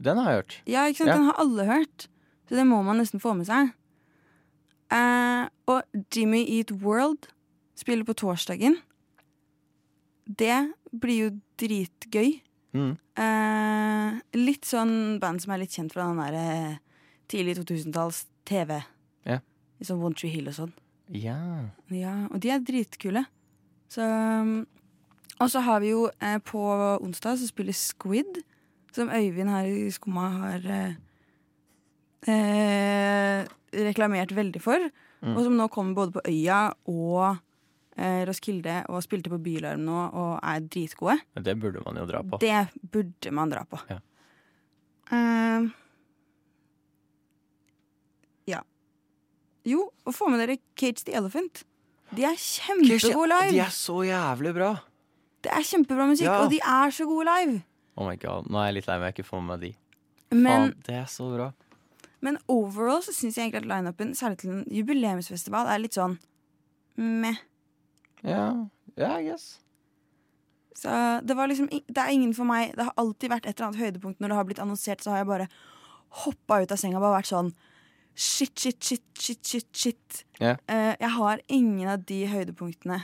Den 0.00 0.18
har 0.18 0.30
jeg 0.32 0.40
hørt. 0.40 0.56
Ja, 0.66 0.86
ikke 0.88 1.02
sant? 1.04 1.10
Ja. 1.12 1.16
Den 1.20 1.28
har 1.28 1.38
alle 1.38 1.66
hørt. 1.68 2.06
Så 2.48 2.56
det 2.58 2.64
må 2.66 2.80
man 2.82 2.98
nesten 2.98 3.20
få 3.22 3.34
med 3.38 3.46
seg. 3.46 3.70
Eh, 4.90 5.44
og 5.70 5.82
Jimmy 6.10 6.42
Eat 6.58 6.72
World 6.82 7.28
spiller 7.78 8.04
på 8.08 8.16
torsdagen. 8.18 8.80
Det 10.26 10.72
blir 10.90 11.18
jo 11.28 11.30
dritgøy. 11.62 12.40
Mm. 12.74 12.92
Eh, 13.18 14.20
litt 14.38 14.66
sånn 14.66 15.18
band 15.22 15.42
som 15.42 15.54
er 15.54 15.62
litt 15.62 15.74
kjent 15.76 15.94
fra 15.94 16.08
den 16.10 16.18
der 16.22 16.38
eh, 16.40 16.78
tidlig 17.30 17.56
2000-talls 17.60 18.24
TV. 18.48 18.80
Yeah. 19.26 19.42
Sånn 19.82 20.02
One 20.02 20.18
Tree 20.18 20.32
Hill 20.34 20.50
og 20.50 20.56
sånn. 20.58 20.72
Yeah. 21.10 21.70
Ja, 21.94 22.16
og 22.30 22.40
de 22.42 22.50
er 22.54 22.62
dritkule. 22.66 23.24
Så 23.90 24.06
um, 24.06 24.66
Og 25.40 25.50
så 25.50 25.62
har 25.64 25.80
vi 25.82 25.92
jo 25.94 26.06
eh, 26.22 26.38
på 26.44 26.62
onsdag 27.00 27.38
så 27.40 27.46
spiller 27.48 27.72
Squid, 27.76 28.42
som 28.92 29.08
Øyvind 29.08 29.48
her 29.48 29.68
i 29.70 29.90
Skumma 29.94 30.26
har 30.34 30.66
eh, 30.68 30.98
eh, 32.28 33.46
reklamert 33.72 34.34
veldig 34.36 34.60
for. 34.60 34.90
Mm. 35.20 35.32
Og 35.36 35.46
som 35.46 35.56
nå 35.56 35.68
kommer 35.72 35.96
både 35.96 36.12
på 36.12 36.24
Øya 36.28 36.60
og 36.88 37.38
eh, 37.96 38.22
Roskilde 38.28 38.82
og 38.88 39.02
spilte 39.04 39.32
på 39.32 39.40
Bylarm 39.40 39.84
nå 39.88 40.04
og 40.08 40.32
er 40.42 40.60
dritgode. 40.66 41.18
Det 41.40 41.56
burde 41.60 41.84
man 41.86 42.00
jo 42.02 42.06
dra 42.08 42.22
på. 42.22 42.40
Det 42.42 42.90
burde 42.92 43.34
man 43.36 43.52
dra 43.52 43.64
på. 43.68 43.80
Ja. 43.90 44.00
Uh, 45.10 45.70
ja. 48.46 48.60
Jo, 49.66 49.88
og 50.04 50.14
få 50.14 50.28
med 50.30 50.44
dere 50.44 50.60
Cage 50.78 51.08
the 51.08 51.16
Elephant. 51.16 51.64
De 52.16 52.24
er 52.26 52.36
kjempegode 52.40 53.28
live. 53.30 53.52
De 53.54 53.60
er 53.62 53.74
så 53.74 54.00
jævlig 54.06 54.52
bra. 54.56 54.70
Det 55.44 55.52
er 55.56 55.62
kjempebra 55.64 56.06
musikk, 56.10 56.26
Ja. 56.26 56.40
og 56.44 56.50
de 56.50 56.58
er 56.60 56.90
så 56.92 57.06
gode 57.08 57.24
live. 57.30 57.62
Oh 57.96 58.08
my 58.08 58.16
god, 58.16 58.48
Nå 58.50 58.58
er 58.60 58.66
jeg 58.70 58.74
litt 58.80 58.86
lei 58.88 58.98
meg 58.98 59.06
jeg 59.14 59.14
ikke 59.24 59.28
får 59.30 59.40
med 59.42 59.48
meg 59.52 59.60
de. 59.60 59.70
Men, 60.36 60.46
Faen, 60.70 60.74
det 60.86 60.94
er 60.94 61.06
så 61.10 61.28
bra. 61.34 61.52
men 62.20 62.38
overall 62.48 63.00
så 63.02 63.12
syns 63.12 63.36
jeg 63.36 63.50
egentlig 63.50 63.62
at 63.64 63.70
lineupen, 63.70 64.14
særlig 64.14 64.38
til 64.38 64.50
en 64.50 64.64
jubileumsfestival, 64.70 65.66
er 65.66 65.78
litt 65.78 65.94
sånn 65.96 66.18
meh. 66.96 67.38
Ja, 68.22 68.66
yeah, 68.98 69.16
I 69.18 69.24
guess. 69.30 69.58
Så 70.74 70.88
det 71.26 71.34
var 71.36 71.48
liksom 71.48 71.68
Det 71.68 71.98
er 71.98 72.08
ingen 72.12 72.32
for 72.34 72.44
meg. 72.44 72.74
Det 72.76 72.84
har 72.84 72.92
alltid 72.96 73.30
vært 73.30 73.46
et 73.46 73.58
eller 73.58 73.68
annet 73.70 73.80
høydepunkt 73.80 74.20
når 74.20 74.28
det 74.28 74.36
har 74.36 74.44
blitt 74.44 74.58
annonsert, 74.62 75.00
så 75.02 75.10
har 75.10 75.18
jeg 75.18 75.26
bare 75.26 75.48
hoppa 76.24 76.62
ut 76.62 76.72
av 76.72 76.76
senga 76.78 76.96
og 76.96 77.02
bare 77.02 77.20
vært 77.22 77.30
sånn 77.32 77.52
Shit, 78.14 78.58
shit, 78.58 78.82
shit, 78.82 79.04
shit, 79.18 79.40
shit. 79.46 79.68
shit. 79.72 80.24
Yeah. 80.40 80.58
Uh, 80.68 80.94
jeg 81.00 81.10
har 81.16 81.42
ingen 81.48 81.88
av 81.88 82.04
de 82.08 82.20
høydepunktene 82.28 83.00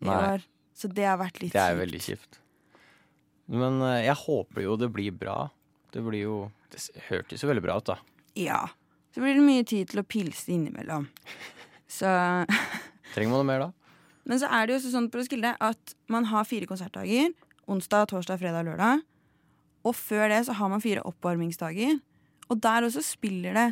i 0.00 0.10
år, 0.10 0.44
så 0.76 0.90
det 0.92 1.06
har 1.08 1.18
vært 1.20 1.40
litt 1.40 1.52
kjipt. 1.52 1.56
Det 1.56 1.62
er 1.62 1.72
kjipt. 1.72 1.82
veldig 1.84 2.02
kjipt. 2.06 2.40
Men 3.50 3.80
uh, 3.82 3.96
jeg 4.00 4.16
håper 4.24 4.64
jo 4.66 4.76
det 4.80 4.90
blir 4.94 5.16
bra. 5.16 5.38
Det 5.90 6.02
blir 6.06 6.22
jo 6.22 6.36
Det 6.70 6.78
hørtes 7.08 7.42
jo 7.42 7.48
veldig 7.50 7.64
bra 7.64 7.80
ut, 7.80 7.88
da. 7.88 7.96
Ja. 8.38 8.60
Så 9.10 9.22
blir 9.24 9.34
det 9.34 9.42
mye 9.42 9.64
tid 9.66 9.90
til 9.90 10.02
å 10.02 10.06
pilse 10.06 10.52
innimellom. 10.54 11.08
Så 12.00 12.06
Trenger 13.14 13.32
man 13.32 13.40
noe 13.40 13.48
mer 13.48 13.64
da? 13.64 13.70
Men 14.30 14.38
så 14.38 14.46
er 14.54 14.68
det 14.68 14.76
jo 14.76 14.92
sånn 14.92 15.08
på 15.10 15.18
Roskilde 15.18 15.56
at 15.58 15.94
man 16.12 16.28
har 16.30 16.46
fire 16.46 16.68
konsertdager. 16.70 17.32
Onsdag, 17.70 18.06
torsdag, 18.12 18.38
fredag, 18.38 18.68
lørdag. 18.68 19.02
Og 19.82 19.96
før 19.96 20.28
det 20.30 20.44
så 20.46 20.54
har 20.54 20.70
man 20.70 20.82
fire 20.84 21.02
oppvarmingsdager. 21.08 21.96
Og 22.50 22.60
der 22.62 22.86
også 22.86 23.02
spiller 23.02 23.56
det 23.56 23.68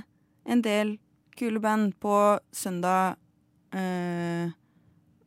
en 0.49 0.63
del 0.65 0.97
kule 1.39 1.61
band 1.63 1.95
på 2.03 2.15
søndag, 2.57 3.17
eh, 3.77 4.51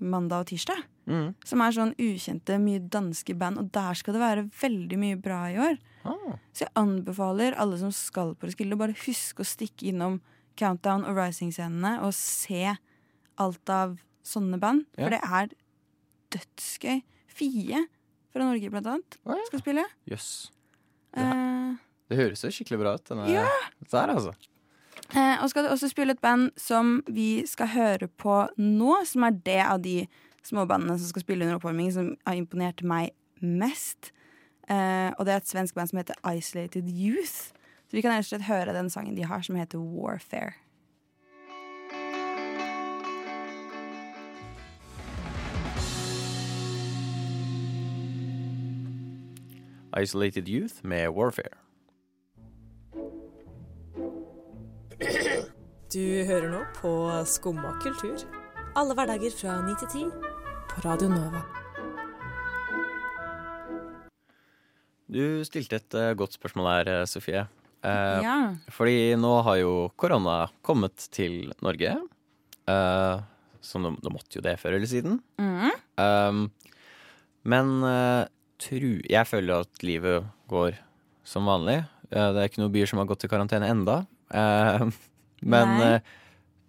mandag 0.01 0.43
og 0.43 0.49
tirsdag. 0.51 0.81
Mm. 1.11 1.31
Som 1.45 1.61
er 1.65 1.73
sånn 1.75 1.93
ukjente, 1.99 2.57
mye 2.61 2.81
danske 2.93 3.33
band. 3.37 3.57
Og 3.61 3.71
der 3.73 3.93
skal 3.97 4.13
det 4.15 4.21
være 4.21 4.43
veldig 4.61 4.99
mye 5.01 5.17
bra 5.21 5.39
i 5.51 5.57
år. 5.59 5.79
Ah, 6.05 6.37
Så 6.53 6.65
jeg 6.65 6.71
anbefaler 6.75 7.55
alle 7.59 7.77
som 7.77 7.91
skal 7.93 8.33
på 8.35 8.47
Roskilde, 8.49 8.77
bare 8.77 8.95
husk 9.05 9.41
å 9.41 9.45
stikke 9.47 9.89
innom 9.91 10.19
Countdown 10.57 11.05
og 11.05 11.15
Rising-scenene 11.17 12.01
og 12.05 12.13
se 12.17 12.75
alt 13.41 13.69
av 13.69 13.97
sånne 14.23 14.59
band. 14.61 14.85
Ja. 14.97 15.05
For 15.07 15.09
det 15.15 15.21
er 15.23 15.51
dødsgøy. 16.35 17.01
Fie 17.31 17.85
fra 18.31 18.43
Norge, 18.47 18.69
blant 18.71 18.87
annet, 18.87 19.17
Å, 19.25 19.35
ja. 19.37 19.45
skal 19.47 19.61
spille. 19.63 19.85
Jøss. 20.09 20.29
Eh, 21.15 21.75
Det 22.11 22.17
høres 22.19 22.41
jo 22.43 22.49
skikkelig 22.51 22.79
bra 22.81 22.93
ut, 22.95 23.05
denne 23.07 23.27
Ja. 23.31 23.47
der, 23.89 24.07
altså. 24.15 24.33
Eh, 25.15 25.37
og 25.41 25.49
skal 25.49 25.65
du 25.65 25.69
også 25.69 25.89
spille 25.91 26.15
et 26.15 26.21
band 26.23 26.49
som 26.59 26.99
vi 27.07 27.43
skal 27.47 27.71
høre 27.73 28.07
på 28.07 28.43
nå, 28.57 28.95
som 29.05 29.27
er 29.27 29.37
det 29.45 29.61
av 29.65 29.81
de 29.83 30.05
småbandene 30.45 30.97
som 30.97 31.11
skal 31.11 31.25
spille 31.25 31.45
under 31.45 31.59
oppvarming, 31.59 31.91
som 31.93 32.15
har 32.27 32.39
imponert 32.39 32.83
meg 32.83 33.11
mest. 33.41 34.11
Eh, 34.69 35.11
og 35.17 35.25
det 35.25 35.33
er 35.33 35.41
et 35.41 35.49
svensk 35.49 35.75
band 35.75 35.91
som 35.91 36.01
heter 36.01 36.17
Isolated 36.37 36.89
Youth. 36.89 37.51
Så 37.89 37.97
vi 37.97 38.01
kan 38.01 38.13
rett 38.13 38.25
og 38.25 38.31
slett 38.31 38.47
høre 38.47 38.75
den 38.75 38.89
sangen 38.89 39.17
de 39.17 39.27
har, 39.27 39.41
som 39.43 39.57
heter 39.59 39.79
Warfare. 39.79 40.53
Isolated 49.91 50.47
Youth 50.47 50.85
med 50.85 51.09
Warfare. 51.09 51.70
Du 55.91 56.03
hører 56.29 56.45
nå 56.51 56.59
på 56.77 56.91
Skumma 57.27 57.73
kultur. 57.81 58.21
Alle 58.77 58.93
hverdager 58.95 59.33
fra 59.33 59.55
9 59.65 59.73
til 59.81 59.89
10 60.05 60.11
på 60.71 60.83
Radio 60.85 61.09
Nova. 61.11 61.41
Du 65.11 65.41
stilte 65.43 65.79
et 65.81 65.97
eh, 65.97 66.13
godt 66.15 66.37
spørsmål 66.37 66.69
her, 66.69 66.91
eh, 67.01 67.07
Sofie. 67.09 67.41
Eh, 67.83 68.21
Ja. 68.23 68.35
Fordi 68.71 69.15
nå 69.19 69.31
har 69.43 69.57
jo 69.59 69.73
korona 69.99 70.45
kommet 70.63 71.09
til 71.11 71.49
Norge. 71.65 71.97
Eh, 72.69 73.17
så 73.61 73.81
det, 73.83 73.95
det 74.05 74.13
måtte 74.13 74.37
jo 74.37 74.45
det 74.45 74.55
før 74.61 74.77
eller 74.77 74.87
siden. 74.87 75.17
Mm. 75.41 75.73
Eh, 75.97 76.39
men 77.51 77.73
eh, 77.89 78.29
tru, 78.61 79.01
jeg 79.09 79.27
føler 79.27 79.65
at 79.65 79.83
livet 79.83 80.29
går 80.47 80.77
som 81.27 81.49
vanlig. 81.49 81.81
Eh, 82.13 82.29
det 82.31 82.37
er 82.45 82.47
ikke 82.53 82.61
noen 82.63 82.75
byer 82.77 82.87
som 82.93 83.01
har 83.01 83.09
gått 83.11 83.25
i 83.27 83.33
karantene 83.33 83.67
enda. 83.73 84.03
Eh, 84.33 84.85
men 85.43 85.73
Nei. 85.77 85.93
eh, 85.95 86.01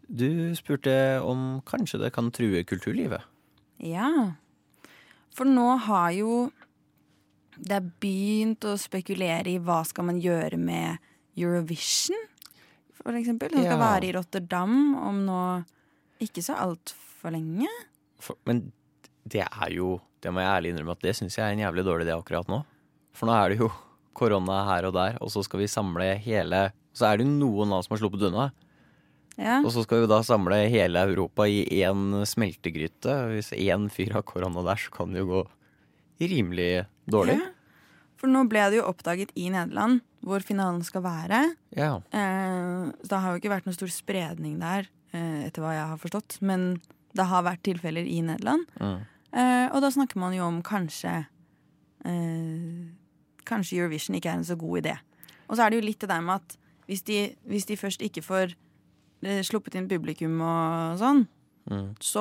du 0.09 0.53
spurte 0.59 0.95
om 1.25 1.61
kanskje 1.69 2.01
det 2.03 2.13
kan 2.13 2.31
true 2.35 2.65
kulturlivet. 2.69 3.23
Ja. 3.83 4.09
For 5.33 5.49
nå 5.49 5.79
har 5.87 6.11
jo 6.17 6.51
det 7.63 7.77
er 7.77 7.87
begynt 8.03 8.65
å 8.67 8.75
spekulere 8.81 9.47
i 9.53 9.59
hva 9.63 9.83
skal 9.87 10.07
man 10.09 10.19
gjøre 10.21 10.57
med 10.59 10.99
Eurovision, 11.39 12.17
for 12.97 13.13
eksempel. 13.19 13.53
Som 13.53 13.63
skal 13.65 13.79
Ja. 13.79 13.85
være 13.93 14.09
i 14.09 14.13
Rotterdam 14.17 14.95
om 14.97 15.21
nå 15.27 15.41
ikke 16.21 16.43
så 16.43 16.57
altfor 16.57 17.33
lenge. 17.33 17.69
For, 18.21 18.37
men 18.47 18.73
det 19.29 19.47
er 19.47 19.71
jo 19.71 20.01
Det 20.23 20.31
må 20.31 20.39
jeg 20.39 20.53
ærlig 20.55 20.71
innrømme 20.71 20.93
at 20.95 21.01
det 21.03 21.17
syns 21.19 21.35
jeg 21.37 21.43
er 21.43 21.53
en 21.53 21.59
jævlig 21.65 21.83
dårlig 21.85 22.05
idé 22.07 22.15
akkurat 22.15 22.47
nå. 22.47 22.65
For 23.13 23.27
nå 23.27 23.33
er 23.35 23.49
det 23.51 23.59
jo 23.59 23.73
korona 24.15 24.61
her 24.69 24.85
og 24.87 24.93
der, 24.95 25.17
og 25.21 25.29
så 25.35 25.43
skal 25.43 25.59
vi 25.59 25.67
samle 25.67 26.17
hele 26.17 26.73
Så 26.93 27.09
er 27.09 27.19
det 27.19 27.27
jo 27.27 27.33
noen 27.33 27.73
land 27.73 27.87
som 27.87 27.95
har 27.95 28.03
sluppet 28.03 28.27
unna. 28.29 28.51
Ja. 29.39 29.61
Og 29.63 29.71
så 29.73 29.85
skal 29.87 30.05
vi 30.05 30.11
da 30.11 30.21
samle 30.27 30.59
hele 30.71 31.07
Europa 31.09 31.47
i 31.49 31.65
én 31.81 32.23
smeltegryte. 32.29 33.15
Hvis 33.33 33.53
én 33.57 33.89
fyr 33.93 34.13
har 34.19 34.27
korona 34.29 34.65
der, 34.67 34.81
så 34.81 34.93
kan 34.93 35.15
det 35.15 35.23
jo 35.23 35.31
gå 35.31 35.43
rimelig 36.23 36.85
dårlig. 37.11 37.39
Ja. 37.41 37.51
For 38.21 38.31
nå 38.31 38.45
ble 38.47 38.69
det 38.71 38.79
jo 38.79 38.87
oppdaget 38.87 39.33
i 39.35 39.49
Nederland 39.51 40.03
hvor 40.23 40.45
finalen 40.47 40.85
skal 40.87 41.03
være. 41.03 41.41
Ja. 41.75 41.97
Eh, 42.15 42.91
det 43.03 43.19
har 43.19 43.33
jo 43.33 43.41
ikke 43.41 43.51
vært 43.51 43.67
noen 43.67 43.75
stor 43.75 43.91
spredning 43.91 44.61
der, 44.63 44.87
eh, 45.11 45.49
etter 45.49 45.65
hva 45.65 45.73
jeg 45.75 45.89
har 45.91 45.99
forstått. 45.99 46.39
Men 46.47 46.77
det 47.17 47.27
har 47.27 47.43
vært 47.43 47.65
tilfeller 47.67 48.07
i 48.07 48.21
Nederland. 48.23 48.69
Mm. 48.79 49.01
Eh, 49.33 49.67
og 49.73 49.81
da 49.83 49.91
snakker 49.91 50.21
man 50.23 50.37
jo 50.37 50.45
om 50.45 50.63
kanskje 50.63 51.23
eh, 52.05 52.91
Kanskje 53.43 53.81
Eurovision 53.81 54.15
ikke 54.15 54.31
er 54.31 54.39
en 54.39 54.47
så 54.47 54.55
god 54.55 54.85
idé. 54.85 54.93
Og 55.51 55.57
så 55.59 55.65
er 55.65 55.73
det 55.73 55.81
jo 55.81 55.87
litt 55.89 56.05
det 56.05 56.13
der 56.13 56.21
med 56.23 56.39
at 56.39 56.53
hvis 56.89 57.03
de, 57.09 57.21
hvis 57.49 57.67
de 57.69 57.77
først 57.79 58.03
ikke 58.03 58.23
får 58.25 58.55
eh, 59.23 59.43
sluppet 59.47 59.77
inn 59.79 59.89
publikum 59.91 60.41
og 60.41 60.99
sånn, 61.03 61.25
Mm. 61.63 61.93
så 62.03 62.19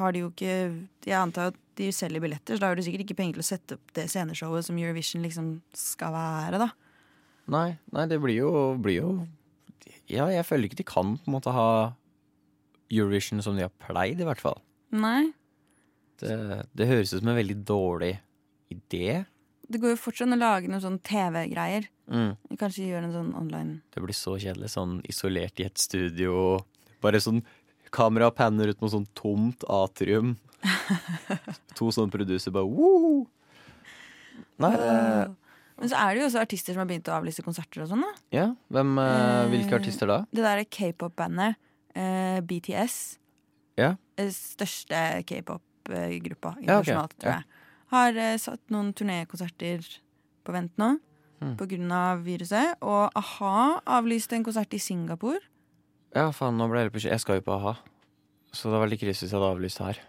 har 0.00 0.14
de 0.14 0.22
jo 0.22 0.30
ikke 0.30 0.86
Jeg 1.04 1.12
antar 1.12 1.50
at 1.50 1.56
de 1.76 1.90
selger 1.92 2.22
billetter, 2.24 2.56
så 2.56 2.62
da 2.62 2.70
har 2.70 2.78
du 2.78 2.80
sikkert 2.80 3.02
ikke 3.04 3.16
penger 3.18 3.34
til 3.36 3.42
å 3.42 3.48
sette 3.50 3.76
opp 3.76 3.90
det 3.92 4.06
sceneshowet 4.08 4.64
som 4.64 4.78
Eurovision 4.80 5.20
liksom 5.20 5.50
skal 5.76 6.14
være, 6.14 6.62
da. 6.62 6.70
Nei, 7.52 7.76
nei, 7.92 8.06
det 8.08 8.16
blir 8.22 8.38
jo, 8.38 8.52
blir 8.80 8.96
jo 9.02 9.10
Ja, 10.08 10.30
jeg 10.32 10.46
føler 10.48 10.70
ikke 10.70 10.80
de 10.80 10.88
kan 10.88 11.18
på 11.18 11.28
en 11.28 11.34
måte 11.36 11.52
ha 11.52 11.92
Eurovision 12.90 13.42
som 13.44 13.56
de 13.60 13.66
har 13.66 13.74
pleid, 13.76 14.20
i 14.22 14.24
hvert 14.24 14.40
fall. 14.40 14.56
Nei. 14.96 15.34
Det, 16.16 16.64
det 16.72 16.88
høres 16.88 17.12
ut 17.12 17.20
som 17.20 17.28
en 17.28 17.36
veldig 17.36 17.58
dårlig 17.68 18.14
idé. 18.72 19.26
Det 19.66 19.80
går 19.82 19.94
jo 19.94 19.98
fortsatt 19.98 20.28
an 20.28 20.36
å 20.36 20.40
lage 20.40 20.70
noen 20.70 20.82
sånn 20.82 20.98
TV-greier. 21.06 21.88
Mm. 22.06 22.36
Kanskje 22.58 22.86
gjøre 22.86 23.08
en 23.08 23.14
sånn 23.16 23.30
online 23.34 23.80
Det 23.94 24.02
blir 24.04 24.14
så 24.14 24.36
kjedelig. 24.38 24.70
Sånn 24.76 25.00
isolert 25.10 25.58
i 25.58 25.66
et 25.66 25.80
studio. 25.82 26.60
Bare 27.02 27.18
sånn 27.22 27.42
kamera 27.94 28.30
panner 28.34 28.70
ut 28.70 28.82
mot 28.82 28.92
sånn 28.92 29.08
tomt 29.18 29.66
atrium. 29.70 30.36
to 31.78 31.90
sånne 31.94 32.12
producer 32.14 32.54
bare 32.54 32.68
woo! 32.68 33.26
Nei, 34.62 34.72
det, 34.72 34.94
Men 35.76 35.90
så 35.92 35.98
er 36.00 36.14
det 36.14 36.22
jo 36.22 36.28
også 36.30 36.40
artister 36.40 36.72
som 36.74 36.82
har 36.82 36.88
begynt 36.88 37.10
å 37.10 37.16
avlyse 37.18 37.44
konserter 37.44 37.84
og 37.84 37.90
sånn. 37.90 38.04
da 38.06 38.38
ja. 38.38 38.46
Hvem, 38.72 38.96
eh, 39.02 39.42
hvilke 39.52 39.74
Eh, 39.74 39.78
artister 39.80 40.10
da? 40.10 40.18
Det 40.32 40.44
der 40.46 40.64
k-pop-bandet 40.64 41.58
eh, 41.94 42.40
BTS. 42.40 43.18
Ja. 43.76 43.96
eh, 44.16 44.30
Største 44.32 45.02
k-pop-gruppa 45.28 46.56
Ja, 46.64 46.80
okay. 46.80 46.94
tror 46.94 47.12
tror 47.18 47.32
Ja. 47.32 47.40
Har 47.92 48.16
eh, 48.18 48.38
satt 48.42 48.62
noen 48.74 48.92
turnékonserter 48.96 49.84
på 50.46 50.54
vent 50.54 50.74
nå. 50.80 50.96
Mm. 51.42 51.56
Av 51.92 52.22
viruset. 52.24 52.78
Og 52.80 53.12
a-ha 53.14 53.82
avlyste 53.98 54.38
en 54.38 54.46
konsert 54.46 54.72
i 54.74 54.80
Singapore. 54.80 55.42
Ja, 56.16 56.30
faen, 56.32 56.56
nå 56.56 56.68
ble 56.70 56.86
jeg 56.86 56.94
bekymret. 56.94 57.18
Jeg 57.18 57.24
skal 57.24 57.40
jo 57.40 57.46
på 57.46 57.56
a-ha. 57.58 57.76
Så 58.56 58.72
det 58.72 58.80
var 58.80 58.88
litt 58.88 59.02
krise 59.02 59.24
hvis 59.26 59.34
jeg 59.34 59.36
hadde 59.36 59.52
avlyst 59.52 59.82
her. 59.84 60.00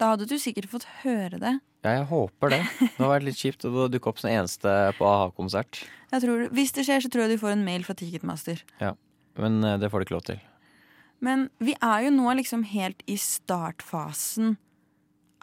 Da 0.00 0.14
hadde 0.14 0.26
du 0.26 0.38
sikkert 0.40 0.70
fått 0.72 0.86
høre 1.04 1.38
det. 1.38 1.58
Ja, 1.84 1.98
jeg 1.98 2.06
håper 2.08 2.54
det. 2.54 2.62
Det 2.80 2.94
hadde 2.96 3.10
vært 3.12 3.26
litt 3.28 3.38
kjipt 3.38 3.66
å 3.68 3.86
dukke 3.92 4.08
opp 4.10 4.22
som 4.22 4.32
eneste 4.32 4.72
på 4.96 5.06
a-ha-konsert. 5.06 5.84
Hvis 6.54 6.72
det 6.74 6.86
skjer, 6.88 7.04
så 7.04 7.10
tror 7.12 7.26
jeg 7.26 7.36
du 7.36 7.42
får 7.42 7.54
en 7.58 7.66
mail 7.66 7.84
fra 7.86 7.96
Ticketmaster. 7.98 8.64
Ja, 8.80 8.94
Men 9.36 9.62
eh, 9.66 9.76
det 9.82 9.90
får 9.92 10.00
du 10.00 10.06
ikke 10.06 10.16
lov 10.16 10.26
til. 10.30 10.40
Men 11.24 11.48
vi 11.62 11.76
er 11.82 12.06
jo 12.06 12.14
nå 12.14 12.32
liksom 12.40 12.64
helt 12.72 13.04
i 13.10 13.16
startfasen 13.20 14.56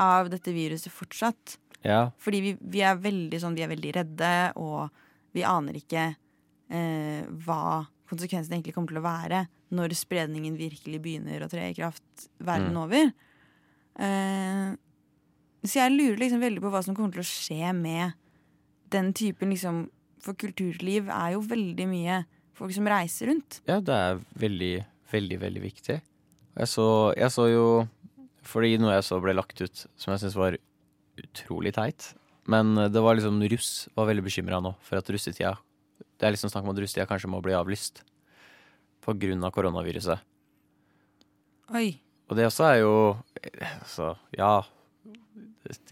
av 0.01 0.31
dette 0.33 0.53
viruset 0.55 0.93
fortsatt. 0.93 1.57
Ja, 1.83 2.11
Fordi 2.21 2.41
vi, 2.45 2.51
vi 2.61 2.81
er 2.85 2.95
veldig 3.01 3.39
sånn, 3.41 3.55
vi 3.57 3.63
er 3.65 3.71
veldig 3.71 3.91
redde, 3.95 4.31
og 4.61 4.89
vi 5.33 5.41
aner 5.47 5.79
ikke 5.79 6.03
eh, 6.69 7.23
hva 7.45 7.87
konsekvensene 8.11 8.57
egentlig 8.59 8.75
kommer 8.75 8.91
til 8.93 8.99
å 9.01 9.05
være 9.07 9.45
når 9.71 9.93
spredningen 9.95 10.57
virkelig 10.59 10.99
begynner 11.01 11.41
å 11.45 11.49
tre 11.49 11.69
i 11.71 11.73
kraft 11.77 12.27
verden 12.43 12.75
Mm. 12.75 12.81
over. 12.83 13.11
Eh, 14.01 14.75
så 15.63 15.77
jeg 15.83 15.93
lurer 15.95 16.17
liksom 16.19 16.41
veldig 16.41 16.61
på 16.63 16.71
hva 16.73 16.81
som 16.83 16.95
kommer 16.97 17.13
til 17.15 17.23
å 17.23 17.27
skje 17.27 17.71
med 17.77 18.13
den 18.91 19.13
typen 19.13 19.49
liksom 19.53 19.89
For 20.21 20.35
kulturliv 20.37 21.07
er 21.09 21.31
jo 21.33 21.39
veldig 21.41 21.85
mye 21.89 22.19
folk 22.53 22.73
som 22.75 22.85
reiser 22.85 23.31
rundt. 23.31 23.61
ja 23.65 23.79
det 23.81 23.93
er 23.95 24.19
veldig, 24.37 24.85
veldig, 25.11 25.39
veldig 25.41 25.61
viktig. 25.63 25.95
Jeg 26.59 26.67
så, 26.69 26.85
jeg 27.17 27.31
så 27.33 27.47
jo 27.49 27.87
Fordi 28.43 28.77
noe 28.77 28.93
jeg 28.99 29.03
så 29.07 29.17
ble 29.23 29.33
lagt 29.33 29.61
ut 29.61 29.85
som 29.95 30.11
jeg 30.13 30.19
syns 30.21 30.35
var 30.37 30.57
utrolig 31.19 31.73
teit. 31.75 32.13
Men 32.49 32.73
det 32.91 33.01
var 33.03 33.17
liksom 33.17 33.41
russ 33.51 33.87
var 33.97 34.09
veldig 34.09 34.25
bekymra 34.25 34.61
nå 34.63 34.73
for 34.81 34.97
at 34.97 35.09
russetida 35.13 35.53
Det 36.17 36.25
er 36.25 36.33
liksom 36.33 36.49
snakk 36.49 36.65
om 36.65 36.71
at 36.73 36.79
russetida 36.81 37.07
kanskje 37.09 37.29
må 37.29 37.41
bli 37.43 37.53
avlyst. 37.57 38.03
På 39.01 39.13
grunn 39.17 39.43
av 39.45 39.53
koronaviruset. 39.53 40.21
Oi. 41.73 41.95
Og 42.29 42.37
det 42.37 42.47
også 42.47 42.67
er 42.69 42.77
jo 42.83 42.93
Så 43.89 44.13
ja. 44.37 44.61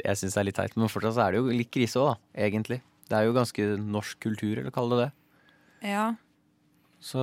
Jeg 0.03 0.17
syns 0.19 0.36
det 0.36 0.41
er 0.41 0.47
litt 0.47 0.58
teit, 0.58 0.75
men 0.75 0.91
fortsatt 0.91 1.15
så 1.15 1.25
er 1.27 1.34
det 1.34 1.41
jo 1.41 1.53
litt 1.53 1.71
krise 1.73 2.01
òg, 2.01 2.13
da. 2.13 2.43
Egentlig. 2.47 2.82
Det 3.10 3.17
er 3.17 3.25
jo 3.27 3.36
ganske 3.38 3.65
norsk 3.79 4.19
kultur, 4.21 4.60
eller 4.60 4.73
kall 4.73 4.91
det 4.93 5.03
det. 5.03 5.10
Ja. 5.91 6.05
Så 6.99 7.21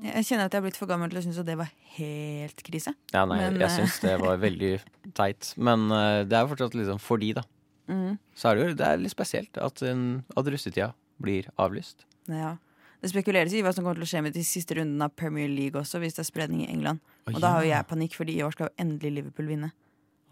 Jeg 0.00 0.24
kjenner 0.24 0.46
at 0.48 0.54
jeg 0.54 0.62
er 0.62 0.64
blitt 0.64 0.78
for 0.80 0.88
gammel 0.88 1.10
til 1.12 1.18
å 1.20 1.22
synes 1.26 1.38
at 1.42 1.46
det 1.48 1.56
var 1.60 1.68
helt 1.98 2.62
krise. 2.64 2.94
Ja, 3.12 3.26
nei, 3.28 3.36
Men, 3.42 3.58
jeg 3.60 3.68
eh, 3.68 3.74
syns 3.76 3.98
det 4.00 4.14
var 4.22 4.38
veldig 4.40 4.70
teit. 5.18 5.50
Men 5.60 5.90
eh, 5.92 6.22
det 6.24 6.36
er 6.38 6.46
jo 6.46 6.52
fortsatt 6.54 6.76
liksom 6.78 7.00
for 7.04 7.20
de, 7.20 7.34
da. 7.36 7.44
Mm. 7.90 8.14
Så 8.38 8.48
er 8.48 8.56
det 8.56 8.64
jo 8.70 8.74
det 8.80 8.86
er 8.86 9.00
litt 9.02 9.12
spesielt 9.12 9.58
at, 9.60 9.82
en- 9.84 10.22
at 10.38 10.48
russetida 10.48 10.92
blir 11.20 11.50
avlyst. 11.60 12.06
Ja. 12.32 12.54
Det 13.00 13.10
spekuleres 13.12 13.52
i 13.56 13.60
hva 13.64 13.72
som 13.72 13.84
kommer 13.84 13.96
til 14.00 14.04
å 14.06 14.10
skje 14.12 14.22
med 14.24 14.34
de 14.36 14.42
siste 14.44 14.76
rundene 14.76 15.06
av 15.08 15.14
Premier 15.16 15.48
League 15.48 15.76
også, 15.80 16.00
hvis 16.02 16.16
det 16.16 16.22
er 16.24 16.28
spredning 16.28 16.62
i 16.66 16.70
England. 16.72 17.00
Oh, 17.26 17.34
Og 17.34 17.40
da 17.40 17.54
har 17.56 17.64
jo 17.64 17.70
jeg 17.72 17.88
panikk, 17.88 18.16
fordi 18.16 18.34
i 18.38 18.42
år 18.44 18.52
skal 18.56 18.68
jo 18.68 18.74
endelig 18.84 19.12
Liverpool 19.18 19.48
vinne. 19.48 19.70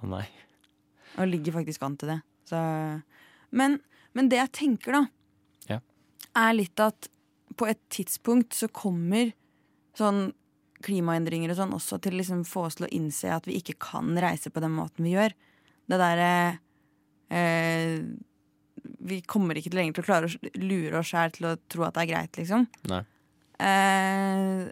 Å 0.05 0.09
nei. 0.13 0.25
Og 1.19 1.29
ligger 1.33 1.57
faktisk 1.57 1.85
an 1.89 1.97
til 2.01 2.13
det. 2.13 2.19
Så. 2.49 2.61
Men, 3.57 3.79
men 4.17 4.29
det 4.33 4.41
jeg 4.41 4.53
tenker, 4.63 4.97
da, 5.01 5.05
Ja. 5.73 5.79
er 6.37 6.57
litt 6.57 6.81
at 6.85 7.09
på 7.59 7.67
et 7.69 7.81
tidspunkt 7.93 8.55
så 8.57 8.69
kommer 8.71 9.33
sånn 9.99 10.29
klimaendringer 10.85 11.53
og 11.53 11.59
sånn 11.59 11.75
også 11.75 11.99
til 12.03 12.15
å 12.15 12.21
liksom 12.21 12.45
få 12.47 12.69
oss 12.69 12.79
til 12.79 12.87
å 12.87 12.93
innse 12.95 13.31
at 13.35 13.47
vi 13.49 13.59
ikke 13.59 13.79
kan 13.83 14.13
reise 14.23 14.53
på 14.55 14.63
den 14.63 14.75
måten 14.77 15.07
vi 15.07 15.17
gjør. 15.17 15.35
Det 15.89 15.99
derre 15.99 16.33
eh, 17.35 18.05
Vi 19.09 19.21
kommer 19.27 19.59
ikke 19.59 19.75
lenger 19.75 19.97
til 19.97 20.05
å 20.05 20.09
klare 20.09 20.29
å 20.29 20.53
lure 20.63 21.01
oss 21.01 21.11
sjæl 21.11 21.35
til 21.35 21.51
å 21.51 21.57
tro 21.71 21.87
at 21.87 21.97
det 21.97 22.05
er 22.05 22.13
greit, 22.13 22.39
liksom. 22.39 22.69
Eh, 23.59 24.69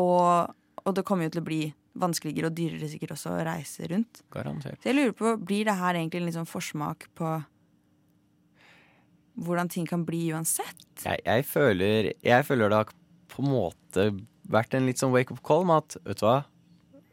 og, 0.00 0.56
og 0.80 0.96
det 0.96 1.04
kommer 1.04 1.28
jo 1.28 1.34
til 1.36 1.42
å 1.42 1.48
bli 1.50 1.62
vanskeligere 2.00 2.48
og 2.48 2.56
dyrere 2.56 2.88
sikkert 2.88 3.16
også 3.16 3.34
å 3.34 3.44
reise 3.44 3.88
rundt. 3.90 4.22
Garantert. 4.32 4.80
Så 4.80 4.92
jeg 4.92 4.96
lurer 4.96 5.16
på, 5.16 5.34
Blir 5.42 5.68
det 5.68 5.76
her 5.80 5.98
egentlig 5.98 6.22
en 6.28 6.40
sånn 6.40 6.48
forsmak 6.50 7.08
på 7.18 7.34
hvordan 9.40 9.70
ting 9.72 9.86
kan 9.88 10.04
bli 10.06 10.26
uansett? 10.34 10.84
Jeg, 11.04 11.20
jeg, 11.24 11.44
føler, 11.48 12.12
jeg 12.24 12.46
føler 12.46 12.70
det 12.70 12.80
har 12.82 12.90
på 13.30 13.44
en 13.44 13.52
måte 13.52 14.06
vært 14.50 14.74
en 14.74 14.86
litt 14.88 14.98
sånn 15.00 15.12
wake 15.14 15.32
up 15.34 15.42
call 15.46 15.64
med 15.68 15.84
at, 15.84 15.96
vet 16.06 16.22
du 16.22 16.26
hva 16.26 16.40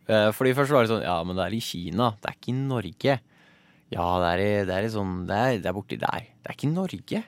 Eh, 0.07 0.29
Fordi 0.31 0.53
først 0.55 0.71
var 0.71 0.85
det 0.85 0.89
sånn, 0.93 1.01
ja, 1.03 1.17
men 1.27 1.35
det 1.35 1.43
er 1.43 1.53
i 1.57 1.59
Kina, 1.59 2.05
det 2.23 2.29
er 2.29 2.35
ikke 2.37 2.53
i 2.53 2.55
Norge. 2.55 3.15
Ja, 3.91 4.05
det 4.23 4.27
er, 4.29 4.39
i, 4.39 4.51
det 4.69 4.75
er 4.77 4.85
i 4.87 4.91
sånn, 4.93 5.25
det 5.27 5.35
er, 5.35 5.57
det 5.59 5.67
er 5.67 5.75
borti 5.75 5.97
der. 5.99 6.29
Det 6.39 6.47
er 6.47 6.55
ikke 6.55 6.69
i 6.69 6.71
Norge. 6.71 7.19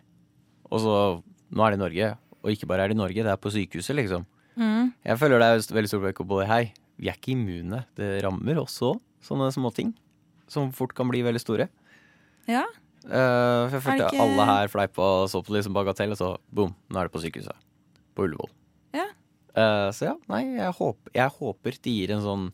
Og 0.71 0.79
så, 0.79 0.93
nå 1.51 1.65
er 1.65 1.73
det 1.75 1.79
i 1.79 1.81
Norge. 1.83 2.07
Og 2.39 2.53
ikke 2.53 2.69
bare 2.71 2.85
er 2.85 2.93
det 2.93 2.95
i 2.95 3.01
Norge, 3.01 3.25
det 3.27 3.33
er 3.33 3.41
på 3.43 3.51
sykehuset, 3.51 3.97
liksom. 3.99 4.23
Mm. 4.55 4.93
Jeg 5.03 5.19
føler 5.19 5.43
det 5.43 5.49
er 5.57 5.75
veldig 5.75 5.91
stor 5.91 6.05
wake 6.05 6.23
up 6.23 6.31
call. 6.31 6.45
Hei, 6.47 6.61
vi 7.03 7.11
er 7.11 7.19
ikke 7.19 7.33
immune. 7.35 7.81
Det 7.99 8.09
rammer 8.23 8.63
også 8.63 8.93
sånne 9.27 9.51
småting. 9.55 9.91
Som 10.47 10.71
fort 10.71 10.95
kan 10.95 11.11
bli 11.11 11.19
veldig 11.27 11.43
store. 11.43 11.67
Ja. 12.47 12.63
Uh, 13.03 13.67
for 13.67 13.75
jeg 13.75 13.83
følte 13.89 14.07
ikke- 14.07 14.23
alle 14.23 14.45
her 14.53 14.71
fleipa 14.71 15.03
og 15.25 15.27
så 15.35 15.43
på 15.43 15.51
det 15.55 15.65
som 15.67 15.75
bagatell, 15.75 16.15
og 16.15 16.17
så 16.23 16.31
boom, 16.47 16.71
nå 16.87 16.95
er 17.03 17.11
det 17.11 17.11
på 17.11 17.19
sykehuset. 17.27 17.59
På 18.15 18.23
Ullevål. 18.23 18.49
Ja. 18.95 19.09
Eh, 19.59 19.87
så 19.95 20.11
ja, 20.11 20.17
nei, 20.31 20.43
jeg 20.57 20.75
håper, 20.77 21.15
jeg 21.15 21.35
håper 21.39 21.79
de 21.83 21.95
gir 21.95 22.13
en 22.15 22.23
sånn 22.23 22.45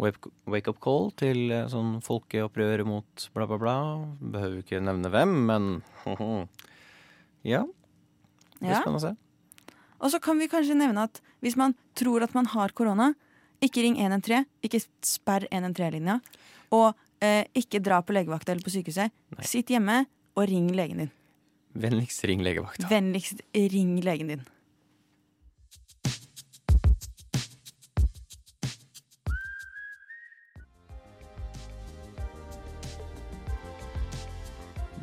wake- 0.00 0.32
wake-up 0.50 0.78
call 0.82 1.10
til 1.18 1.50
eh, 1.50 1.66
sånn 1.72 1.98
folkeopprør 2.04 2.84
mot 2.88 3.26
bla, 3.34 3.48
bla, 3.50 3.58
bla. 3.60 3.76
Behøver 4.20 4.62
ikke 4.62 4.82
nevne 4.84 5.10
hvem, 5.12 5.34
men 5.50 5.68
ja. 7.52 7.64
Det 8.60 8.68
er 8.68 8.76
ja. 8.76 8.82
spennende 8.84 9.00
å 9.00 9.06
se. 9.08 9.16
Og 10.00 10.12
så 10.12 10.20
kan 10.22 10.38
vi 10.40 10.48
kanskje 10.48 10.78
nevne 10.78 11.08
at 11.08 11.20
hvis 11.44 11.58
man 11.60 11.74
tror 11.98 12.24
at 12.24 12.36
man 12.36 12.48
har 12.52 12.72
korona, 12.76 13.12
ikke 13.64 13.82
ring 13.84 13.98
113, 14.00 14.46
ikke 14.64 14.80
sperr 15.04 15.44
113-linja, 15.50 16.20
og 16.76 16.94
eh, 17.24 17.44
ikke 17.56 17.82
dra 17.84 18.00
på 18.04 18.14
legevakta 18.16 18.54
eller 18.54 18.64
på 18.64 18.72
sykehuset. 18.72 19.12
Nei. 19.36 19.48
Sitt 19.48 19.72
hjemme 19.72 20.04
og 20.38 20.46
ring 20.48 20.70
legen 20.76 21.04
din. 21.04 21.12
Vennligst 21.80 22.24
ring 22.26 22.40
legevakta. 22.44 22.88
Vennligst 22.90 23.44
ring 23.52 23.98
legen 24.04 24.32
din. 24.32 24.48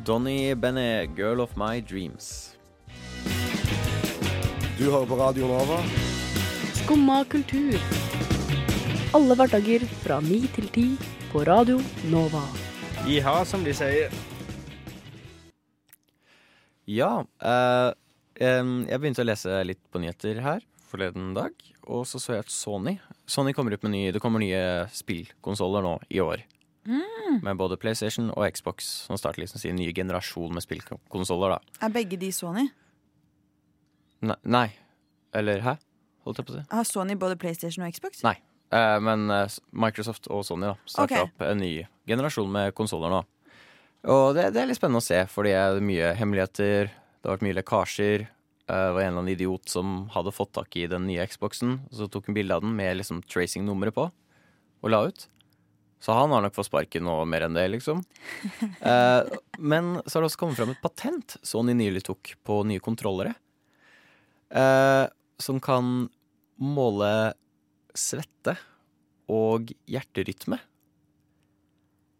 Donny 0.07 0.55
Benne, 0.55 1.05
'Girl 1.15 1.41
of 1.41 1.57
My 1.57 1.81
Dreams'. 1.81 2.55
Du 4.79 4.85
hører 4.87 5.05
på 5.05 5.17
Radio 5.19 5.47
Nova. 5.47 5.81
Skumma 6.77 7.25
kultur. 7.27 7.75
Alle 9.11 9.35
hverdager 9.35 9.83
fra 10.05 10.21
ni 10.23 10.39
til 10.55 10.69
ti 10.71 10.85
på 11.33 11.43
Radio 11.43 11.81
Nova. 12.07 12.45
Iha, 13.03 13.43
som 13.43 13.67
de 13.67 13.75
sier. 13.75 14.15
Ja, 16.87 17.25
eh, 17.43 17.91
jeg 18.39 19.03
begynte 19.03 19.25
å 19.25 19.27
lese 19.27 19.59
litt 19.67 19.83
på 19.91 19.99
nyheter 19.99 20.39
her 20.39 20.63
forleden 20.87 21.33
dag, 21.35 21.51
og 21.83 22.07
så 22.07 22.15
så 22.15 22.37
jeg 22.37 22.47
at 22.47 22.53
Sony 22.53 22.95
Sony 23.27 23.51
kommer 23.51 23.75
ut 23.75 23.83
med 23.83 23.91
nye, 23.91 24.11
Det 24.13 24.21
kommer 24.23 24.39
nye 24.39 24.87
spillkonsoller 24.87 25.83
nå 25.83 25.99
i 26.07 26.23
år. 26.23 26.47
Med 27.43 27.59
både 27.59 27.77
PlayStation 27.79 28.29
og 28.31 28.45
Xbox, 28.55 28.87
som 29.07 29.19
starter 29.19 29.43
liksom 29.43 29.59
sin 29.59 29.75
nye 29.75 29.93
generasjon 29.95 30.53
med 30.55 30.63
spillkonsoller. 30.63 31.57
Er 31.83 31.93
begge 31.93 32.19
de 32.19 32.31
Sony? 32.31 32.67
Ne 34.25 34.37
nei. 34.47 34.69
Eller 35.35 35.61
hæ? 35.65 35.75
Holdt 36.25 36.39
jeg 36.41 36.47
på 36.47 36.55
å 36.55 36.59
si? 36.59 36.67
Har 36.71 36.87
Sony 36.87 37.17
både 37.19 37.37
PlayStation 37.39 37.85
og 37.85 37.93
Xbox? 37.93 38.23
Nei. 38.25 38.37
Eh, 38.73 38.97
men 39.03 39.29
eh, 39.31 39.59
Microsoft 39.71 40.27
og 40.31 40.43
Sony 40.47 40.71
da 40.71 40.77
starter 40.87 41.21
okay. 41.21 41.27
opp 41.27 41.43
en 41.45 41.61
ny 41.61 41.73
generasjon 42.09 42.49
med 42.51 42.73
konsoller 42.75 43.13
nå. 43.13 43.21
Og 44.07 44.33
det, 44.37 44.49
det 44.55 44.63
er 44.63 44.69
litt 44.69 44.79
spennende 44.79 45.03
å 45.03 45.05
se, 45.05 45.19
fordi 45.31 45.53
det 45.53 45.61
er 45.61 45.85
mye 45.91 46.09
hemmeligheter. 46.19 46.91
Det 46.91 47.27
har 47.27 47.37
vært 47.37 47.47
mye 47.47 47.57
lekkasjer. 47.59 48.27
Eh, 48.27 48.67
Det 48.67 48.93
var 48.95 49.01
en 49.03 49.07
eller 49.11 49.21
annen 49.21 49.33
idiot 49.35 49.71
som 49.71 49.95
hadde 50.15 50.35
fått 50.35 50.55
tak 50.57 50.75
i 50.79 50.87
den 50.91 51.07
nye 51.07 51.27
Xboxen. 51.27 51.81
Så 51.91 52.09
tok 52.11 52.27
han 52.31 52.37
bilde 52.37 52.55
av 52.55 52.63
den 52.63 52.75
med 52.75 52.99
liksom 52.99 53.23
tracing-nummeret 53.27 53.95
på, 53.95 54.09
og 54.83 54.91
la 54.91 55.05
ut. 55.07 55.27
Så 55.99 56.13
han 56.13 56.31
har 56.31 56.43
nok 56.45 56.55
fått 56.55 56.69
sparken 56.69 57.05
nå 57.07 57.15
mer 57.29 57.47
enn 57.47 57.57
det, 57.57 57.67
liksom. 57.73 58.03
Eh, 58.87 59.23
men 59.57 59.97
så 60.05 60.17
har 60.17 60.23
det 60.23 60.29
også 60.29 60.39
kommet 60.43 60.59
fram 60.59 60.69
et 60.71 60.83
patent 60.83 61.33
Sony 61.45 61.73
nylig 61.75 62.03
tok 62.07 62.35
på 62.45 62.61
nye 62.69 62.83
kontrollere. 62.83 63.33
Eh, 64.53 65.05
som 65.41 65.59
kan 65.63 66.07
måle 66.61 67.11
svette 67.97 68.55
og 69.27 69.73
hjerterytme. 69.89 70.59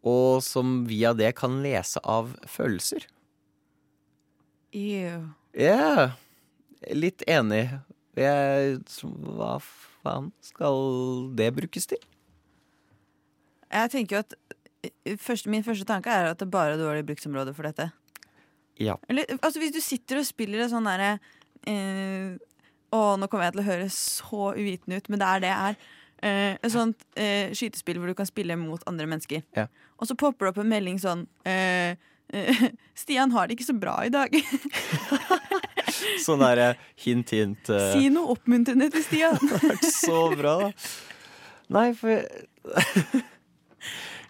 Og 0.06 0.42
som 0.44 0.82
via 0.88 1.14
det 1.16 1.32
kan 1.38 1.60
lese 1.64 2.02
av 2.04 2.34
følelser. 2.46 3.06
Ew. 4.76 5.30
Ja, 5.56 6.12
litt 6.92 7.24
enig. 7.26 7.64
Jeg, 8.18 8.78
hva 9.38 9.56
faen 9.62 10.32
skal 10.44 11.30
det 11.38 11.52
brukes 11.56 11.88
til? 11.90 12.02
Jeg 13.72 13.90
tenker 13.92 14.16
jo 14.16 14.22
at 14.24 14.34
eh, 14.86 15.16
første, 15.20 15.50
Min 15.52 15.64
første 15.66 15.86
tanke 15.88 16.12
er 16.12 16.30
at 16.32 16.40
det 16.40 16.50
bare 16.52 16.76
er 16.76 16.80
dårlig 16.80 17.06
bruksområde 17.08 17.54
for 17.56 17.68
dette. 17.68 17.90
Ja. 18.78 18.94
Eller, 19.10 19.26
altså 19.42 19.58
Hvis 19.62 19.74
du 19.74 19.80
sitter 19.82 20.20
og 20.20 20.26
spiller 20.28 20.62
et 20.64 20.70
sånn 20.70 20.86
derre 20.86 21.16
eh, 21.66 22.36
Å, 22.94 23.00
nå 23.18 23.26
kommer 23.28 23.48
jeg 23.48 23.56
til 23.56 23.62
å 23.64 23.68
høre 23.68 23.88
så 23.92 24.52
uvitende 24.56 25.00
ut, 25.00 25.08
men 25.12 25.20
det 25.20 25.26
er 25.28 25.42
det 25.42 25.50
jeg 25.50 25.72
er. 25.72 25.80
Eh, 26.18 26.52
et 26.56 26.72
sånt 26.72 27.02
eh, 27.20 27.50
skytespill 27.54 27.98
hvor 28.00 28.10
du 28.10 28.16
kan 28.18 28.26
spille 28.26 28.56
mot 28.58 28.82
andre 28.90 29.06
mennesker. 29.10 29.42
Ja. 29.58 29.66
Og 29.98 30.08
så 30.08 30.16
popper 30.18 30.46
det 30.48 30.54
opp 30.54 30.62
en 30.62 30.70
melding 30.72 30.96
sånn 31.02 31.26
eh, 31.46 31.98
eh, 32.32 32.62
Stian 33.02 33.34
har 33.34 33.46
det 33.50 33.58
ikke 33.58 33.68
så 33.68 33.76
bra 33.76 33.98
i 34.06 34.14
dag. 34.14 34.32
Sånn 36.22 36.40
der 36.42 36.60
eh, 36.62 36.80
hint, 37.02 37.30
hint. 37.34 37.68
eh, 37.74 37.92
si 37.96 38.08
noe 38.14 38.32
oppmuntrende 38.34 38.88
til 38.94 39.02
Stian. 39.04 39.38
vært 39.64 39.86
så 39.90 40.20
bra, 40.38 40.54
da. 40.62 40.68
Nei, 41.74 41.88
for 41.98 42.22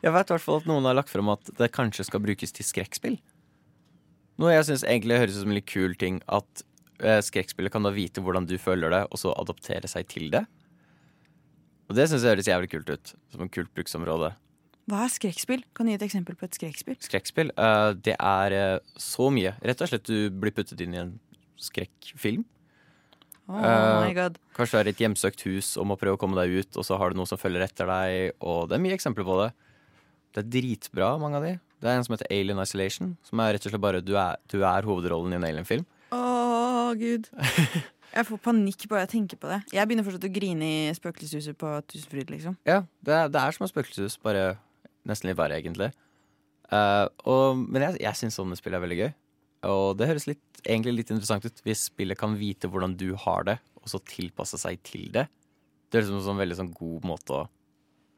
Jeg 0.09 0.15
vet 0.15 0.31
i 0.31 0.33
hvert 0.33 0.45
fall 0.45 0.63
at 0.63 0.69
noen 0.71 0.87
har 0.89 0.97
lagt 0.97 1.13
frem 1.13 1.29
at 1.29 1.51
det 1.59 1.69
kanskje 1.75 2.07
skal 2.09 2.23
brukes 2.25 2.55
til 2.57 2.65
skrekkspill. 2.65 3.19
Noe 4.41 4.55
jeg 4.55 4.65
syns 4.65 4.87
egentlig 4.87 5.19
høres 5.21 5.37
ut 5.37 5.43
som 5.43 5.53
en 5.53 5.59
litt 5.59 5.69
kul 5.69 5.97
ting. 6.01 6.23
At 6.33 6.63
eh, 7.03 7.21
skrekkspillet 7.27 7.75
kan 7.75 7.85
da 7.85 7.93
vite 7.93 8.23
hvordan 8.25 8.47
du 8.49 8.55
føler 8.63 8.95
det, 8.95 9.03
og 9.13 9.21
så 9.21 9.35
adoptere 9.37 9.91
seg 9.91 10.09
til 10.09 10.31
det. 10.33 10.47
Og 11.91 11.97
det 11.99 12.07
syns 12.09 12.25
jeg 12.25 12.39
høres 12.39 12.49
jævlig 12.49 12.71
kult 12.73 12.93
ut. 12.95 13.13
Som 13.35 13.45
en 13.45 13.53
kult 13.53 13.73
bruksområde. 13.77 14.33
Hva 14.89 15.05
er 15.05 15.13
skrekkspill? 15.13 15.67
Kan 15.77 15.85
du 15.85 15.93
gi 15.93 15.99
et 15.99 16.07
eksempel 16.07 16.41
på 16.41 16.49
et 16.49 16.57
skrekkspill? 16.57 16.97
Skrekkspill, 17.05 17.53
eh, 17.53 17.91
det 18.09 18.17
er 18.17 18.57
eh, 18.57 18.97
så 18.97 19.29
mye. 19.35 19.59
Rett 19.61 19.85
og 19.85 19.93
slett 19.93 20.09
du 20.09 20.33
blir 20.33 20.57
puttet 20.57 20.81
inn 20.81 20.97
i 20.97 21.03
en 21.03 21.19
skrekkfilm. 21.61 22.49
Oh 23.49 23.61
my 24.05 24.13
god. 24.17 24.41
Kanskje 24.57 24.77
du 24.77 24.81
er 24.81 24.91
et 24.95 25.01
hjemsøkt 25.01 25.45
hus 25.49 25.75
og 25.81 25.91
må 25.93 26.01
prøve 26.01 26.17
å 26.17 26.21
komme 26.21 26.41
deg 26.41 26.63
ut, 26.63 26.77
og 26.81 26.85
så 26.85 26.97
har 27.01 27.13
du 27.13 27.21
noe 27.21 27.29
som 27.29 27.41
følger 27.41 27.65
etter 27.65 27.89
deg, 27.89 28.37
og 28.45 28.69
det 28.69 28.77
er 28.77 28.87
mye 28.89 28.97
eksempler 28.97 29.29
på 29.29 29.37
det. 29.43 29.53
Det 30.39 30.45
er 30.45 30.51
dritbra, 30.55 31.13
mange 31.19 31.39
av 31.41 31.45
de. 31.47 31.53
Det 31.83 31.91
er 31.91 31.99
en 31.99 32.05
som 32.07 32.15
heter 32.15 32.31
Alien 32.31 32.61
Isolation, 32.63 33.13
som 33.27 33.41
er 33.43 33.57
rett 33.57 33.65
og 33.67 33.73
slett 33.73 33.83
bare 33.83 34.03
du 34.05 34.13
er, 34.19 34.39
du 34.51 34.61
er 34.63 34.87
hovedrollen 34.87 35.35
i 35.35 35.39
en 35.39 35.47
alien-film. 35.49 35.87
Å, 36.15 36.93
gud. 36.99 37.27
Jeg 38.09 38.25
får 38.25 38.41
panikk 38.41 38.87
bare 38.89 39.03
jeg 39.05 39.11
tenker 39.13 39.39
på 39.39 39.51
det. 39.51 39.59
Jeg 39.77 39.85
begynner 39.85 40.05
fortsatt 40.07 40.25
å 40.25 40.31
grine 40.33 40.65
i 40.65 40.95
spøkelseshuset 40.97 41.59
på 41.61 41.69
Tusenfryd, 41.93 42.31
liksom. 42.33 42.55
Ja, 42.67 42.79
det 43.05 43.13
er, 43.15 43.29
det 43.31 43.43
er 43.43 43.53
som 43.53 43.67
et 43.67 43.71
spøkelseshus, 43.71 44.17
bare 44.25 44.55
nesten 45.07 45.29
litt 45.29 45.37
verre, 45.39 45.59
egentlig. 45.61 45.91
Eh, 46.73 47.05
og, 47.29 47.61
men 47.61 47.85
jeg, 47.85 47.99
jeg 48.07 48.19
syns 48.23 48.41
sånne 48.41 48.57
spill 48.59 48.79
er 48.79 48.83
veldig 48.83 48.99
gøy. 49.03 49.13
Og 49.69 49.85
det 50.01 50.09
høres 50.09 50.25
litt, 50.31 50.41
egentlig 50.65 50.97
litt 50.97 51.13
interessant 51.13 51.45
ut 51.45 51.63
hvis 51.69 51.85
spillet 51.91 52.19
kan 52.19 52.39
vite 52.41 52.73
hvordan 52.73 52.97
du 52.99 53.11
har 53.27 53.45
det, 53.51 53.59
og 53.85 53.93
så 53.93 54.01
tilpasse 54.09 54.59
seg 54.65 54.81
til 54.89 55.13
det. 55.15 55.29
Det 55.93 56.01
høres 56.01 56.09
ut 56.09 56.15
som 56.17 56.23
en 56.23 56.29
sånn 56.31 56.43
veldig 56.43 56.59
sånn 56.63 56.75
god 56.81 57.13
måte 57.13 57.43
å 57.43 57.45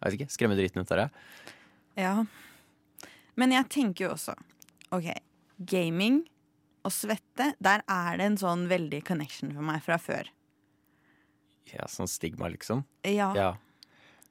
jeg 0.01 0.07
vet 0.07 0.17
ikke, 0.17 0.33
skremme 0.33 0.57
dritten 0.57 0.81
ut 0.81 0.93
av 0.95 1.03
deg. 1.03 1.19
Ja. 1.99 2.15
Men 3.41 3.55
jeg 3.55 3.69
tenker 3.73 4.07
jo 4.09 4.13
også 4.15 4.35
OK, 4.95 5.09
gaming 5.71 6.23
og 6.87 6.93
svette, 6.95 7.51
der 7.61 7.83
er 7.91 8.17
det 8.19 8.27
en 8.31 8.39
sånn 8.41 8.67
veldig 8.71 9.03
connection 9.07 9.51
for 9.55 9.65
meg 9.67 9.83
fra 9.85 9.99
før. 10.01 10.31
Ja, 11.71 11.85
sånn 11.91 12.09
stigma, 12.11 12.49
liksom. 12.51 12.83
Ja. 13.07 13.29
Ja. 13.37 13.51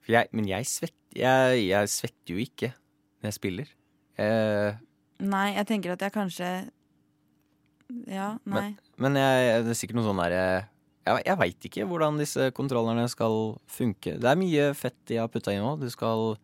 Jeg, 0.09 0.31
men 0.35 0.47
jeg, 0.49 0.65
svett, 0.67 0.95
jeg, 1.15 1.61
jeg 1.69 1.91
svetter 1.93 2.33
jo 2.33 2.41
ikke 2.41 2.71
når 2.73 3.29
jeg 3.29 3.37
spiller. 3.37 3.71
Eh, 4.19 4.79
Nei, 5.23 5.45
jeg 5.55 5.67
tenker 5.69 5.93
at 5.93 6.03
jeg 6.03 6.15
kanskje 6.15 6.49
Ja, 8.09 8.33
nei. 8.47 8.73
men 9.01 9.15
jeg, 9.19 9.63
det 9.65 9.71
er 9.73 9.77
sikkert 9.79 9.97
noe 9.99 10.05
sånn 10.07 10.19
derre 10.21 10.41
Jeg, 11.07 11.23
jeg 11.25 11.37
veit 11.39 11.67
ikke 11.69 11.87
hvordan 11.89 12.19
disse 12.19 12.49
kontrollerne 12.55 13.05
skal 13.11 13.37
funke. 13.71 14.17
Det 14.21 14.29
er 14.29 14.39
mye 14.39 14.67
fett 14.77 14.97
de 15.09 15.17
har 15.21 15.29
putta 15.31 15.53
inn 15.55 15.63
nå. 15.63 15.75
Du 15.81 15.87
skal 15.93 16.35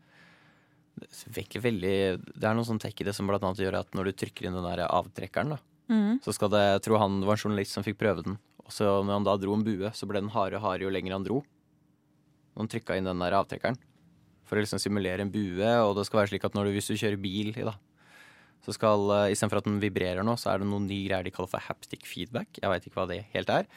veldig 1.63 1.95
Det 2.35 2.47
er 2.47 2.55
noe 2.55 2.67
sånn 2.67 2.81
tech 2.81 2.99
i 3.01 3.07
det 3.07 3.13
som 3.15 3.27
blant 3.27 3.43
annet 3.43 3.63
gjør 3.63 3.79
at 3.81 3.95
når 3.97 4.09
du 4.09 4.19
trykker 4.21 4.47
inn 4.47 4.57
den 4.57 4.67
der 4.67 4.85
avtrekkeren, 4.87 5.55
da, 5.55 5.59
mm. 5.91 6.21
så 6.25 6.35
skal 6.35 6.51
det 6.53 6.63
Jeg 6.63 6.85
tror 6.87 7.03
han 7.03 7.19
var 7.25 7.35
en 7.35 7.43
journalist 7.43 7.75
som 7.75 7.85
fikk 7.85 7.99
prøve 8.01 8.25
den. 8.25 8.37
Og 8.65 8.73
så 8.73 8.85
når 9.03 9.19
han 9.19 9.27
da 9.27 9.35
dro 9.37 9.53
en 9.53 9.65
bue, 9.65 9.91
så 9.93 10.07
ble 10.09 10.21
den 10.23 10.31
hardere 10.33 10.59
og 10.61 10.65
hardere 10.65 10.87
jo 10.87 10.93
lenger 10.93 11.17
han 11.17 11.25
dro. 11.25 11.41
Når 12.55 12.63
han 12.63 12.71
trykka 12.71 12.97
inn 12.97 13.09
den 13.09 13.21
der 13.21 13.35
avtrekkeren. 13.37 13.77
For 14.45 14.57
å 14.57 14.63
liksom 14.63 14.81
simulere 14.81 15.25
en 15.25 15.33
bue, 15.33 15.69
og 15.85 15.95
det 15.97 16.05
skal 16.07 16.21
være 16.21 16.33
slik 16.33 16.47
at 16.47 16.55
når 16.57 16.69
du, 16.69 16.75
hvis 16.77 16.89
du 16.89 16.97
kjører 16.97 17.21
bil, 17.21 17.51
da, 17.65 17.75
så 18.65 18.73
skal 18.73 19.05
uh, 19.09 19.29
istedenfor 19.33 19.61
at 19.61 19.67
den 19.67 19.81
vibrerer 19.81 20.25
nå, 20.25 20.35
så 20.41 20.51
er 20.51 20.61
det 20.61 20.69
noen 20.69 20.87
nye 20.89 21.05
greier 21.05 21.25
de 21.25 21.33
kaller 21.33 21.51
for 21.51 21.65
haptic 21.65 22.05
feedback. 22.09 22.57
Jeg 22.61 22.71
veit 22.71 22.85
ikke 22.85 22.99
hva 23.01 23.07
det 23.09 23.23
helt 23.33 23.51
er. 23.53 23.69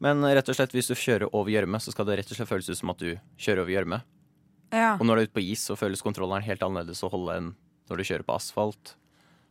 Men 0.00 0.24
rett 0.24 0.48
og 0.48 0.56
slett 0.56 0.72
hvis 0.76 0.88
du 0.88 0.96
kjører 0.96 1.28
over 1.36 1.52
gjørme, 1.52 1.80
så 1.80 1.92
skal 1.92 2.08
det 2.08 2.20
rett 2.20 2.32
og 2.32 2.38
slett 2.38 2.48
føles 2.48 2.68
ut 2.72 2.80
som 2.80 2.92
at 2.92 3.00
du 3.00 3.10
kjører 3.40 3.64
over 3.64 3.74
gjørme. 3.74 4.00
Ja. 4.70 4.94
Og 4.96 5.04
når 5.06 5.16
du 5.16 5.22
er 5.22 5.28
ute 5.28 5.36
på 5.36 5.44
is, 5.44 5.64
så 5.66 5.76
føles 5.78 6.02
kontrolleren 6.04 6.46
helt 6.46 6.62
annerledes 6.62 7.02
å 7.06 7.10
holde 7.12 7.36
enn 7.38 7.52
når 7.90 8.00
du 8.00 8.06
kjører 8.06 8.26
på 8.26 8.36
asfalt. 8.36 8.94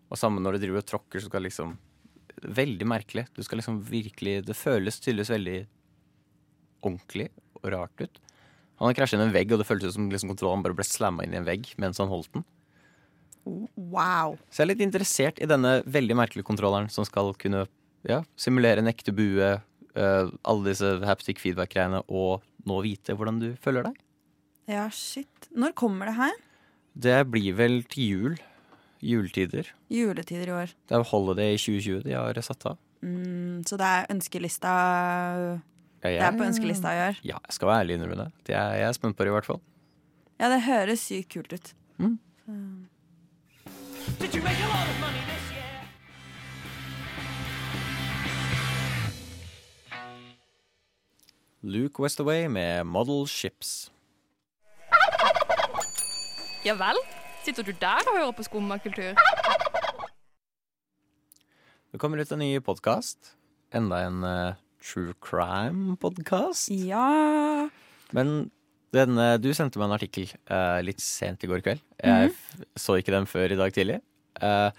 Og 0.09 0.19
samme 0.19 0.41
når 0.41 0.55
du 0.55 0.65
driver 0.65 0.81
og 0.81 0.89
tråkker, 0.89 1.21
så 1.21 1.31
skal 1.31 1.47
liksom 1.47 1.77
Veldig 2.39 2.85
merkelig. 2.87 3.25
Du 3.35 3.41
skal 3.43 3.59
liksom 3.59 3.81
virkelig 3.83 4.45
Det 4.47 4.55
føles 4.55 4.95
tydeligvis 5.03 5.31
veldig 5.33 5.57
ordentlig 6.87 7.25
og 7.59 7.65
rart 7.73 7.99
ut. 7.99 8.21
Han 8.79 8.87
har 8.87 8.95
krasja 8.95 9.17
inn 9.17 9.25
en 9.25 9.33
vegg, 9.35 9.51
og 9.51 9.59
det 9.59 9.67
føltes 9.67 9.97
som 9.97 10.05
liksom 10.07 10.31
kontrolleren 10.31 10.63
bare 10.63 10.77
ble 10.77 10.85
slamma 10.87 11.25
inn 11.25 11.33
i 11.35 11.39
en 11.41 11.47
vegg 11.47 11.67
mens 11.81 11.99
han 11.99 12.07
holdt 12.07 12.31
den. 12.37 12.45
Wow. 13.75 14.37
Så 14.47 14.61
jeg 14.61 14.69
er 14.69 14.71
litt 14.71 14.85
interessert 14.85 15.41
i 15.43 15.49
denne 15.49 15.81
veldig 15.83 16.15
merkelige 16.15 16.47
kontrolleren 16.47 16.87
som 16.93 17.03
skal 17.07 17.33
kunne 17.41 17.65
ja, 18.07 18.21
simulere 18.39 18.79
en 18.79 18.91
ekte 18.91 19.11
bue, 19.15 19.49
uh, 19.99 20.31
alle 20.47 20.69
disse 20.69 20.93
haptic 21.03 21.41
feedback-greiene, 21.43 22.05
og 22.07 22.45
nå 22.69 22.79
vite 22.85 23.17
hvordan 23.17 23.41
du 23.43 23.49
føler 23.59 23.89
deg. 23.89 23.99
Ja, 24.69 24.85
shit. 24.93 25.47
Når 25.57 25.73
kommer 25.73 26.05
det 26.11 26.13
her? 26.19 26.35
Det 26.93 27.17
blir 27.31 27.55
vel 27.57 27.79
til 27.89 28.03
jul. 28.11 28.35
Juletider. 29.01 29.71
Juletider 29.89 30.51
i 30.51 30.53
år. 30.53 30.73
Det 30.89 30.97
er 30.97 31.05
Holiday 31.09 31.57
2020 31.57 32.03
de 32.05 32.13
har 32.13 32.41
satt 32.45 32.65
av. 32.69 32.77
Mm, 33.01 33.63
så 33.65 33.79
det 33.79 33.87
er 33.87 34.05
ønskelista 34.11 34.69
Ja, 36.03 36.09
Det 36.09 36.21
er 36.21 36.37
på 36.37 36.45
ønskelista 36.45 36.91
i 36.93 37.01
år. 37.07 37.19
Ja, 37.23 37.39
jeg 37.47 37.55
skal 37.57 37.67
være 37.71 37.79
ærlig 37.85 37.95
innrømme 37.97 38.19
det. 38.23 38.31
det 38.47 38.55
er, 38.55 38.73
jeg 38.75 38.87
er 38.87 38.97
spent 38.97 39.17
på 39.17 39.23
det, 39.23 39.31
i 39.31 39.37
hvert 39.37 39.45
fall. 39.45 39.61
Ja, 40.39 40.49
det 40.53 40.61
høres 40.67 40.99
sykt 40.99 41.33
kult 41.33 41.53
ut. 41.53 41.73
Mm. 41.97 42.19
Luke 51.61 51.99
Westaway 51.99 52.47
med 52.47 52.83
Model 52.83 53.27
Ships. 53.27 53.91
Ja 56.65 56.75
vel? 56.79 56.99
Sitter 57.45 57.63
du 57.65 57.71
der 57.79 58.03
og 58.09 58.17
hører 58.17 58.33
på 58.35 58.45
skummakultur? 58.45 59.15
Det 61.89 61.99
kommer 62.01 62.21
ut 62.21 62.31
en 62.35 62.41
ny 62.43 62.51
podkast. 62.63 63.33
Enda 63.75 64.01
en 64.07 64.19
uh, 64.25 64.57
true 64.83 65.15
crime-podkast. 65.23 66.69
Ja 66.75 67.69
Men 68.15 68.49
denne, 68.95 69.31
du 69.41 69.49
sendte 69.53 69.79
meg 69.79 69.89
en 69.89 69.97
artikkel 69.97 70.29
uh, 70.49 70.79
litt 70.85 71.01
sent 71.03 71.43
i 71.45 71.49
går 71.49 71.63
kveld. 71.65 71.81
Jeg 72.01 72.31
f- 72.33 72.63
så 72.81 72.97
ikke 72.99 73.13
den 73.15 73.27
før 73.29 73.53
i 73.53 73.57
dag 73.59 73.73
tidlig. 73.75 73.99
Eh, 74.41 74.69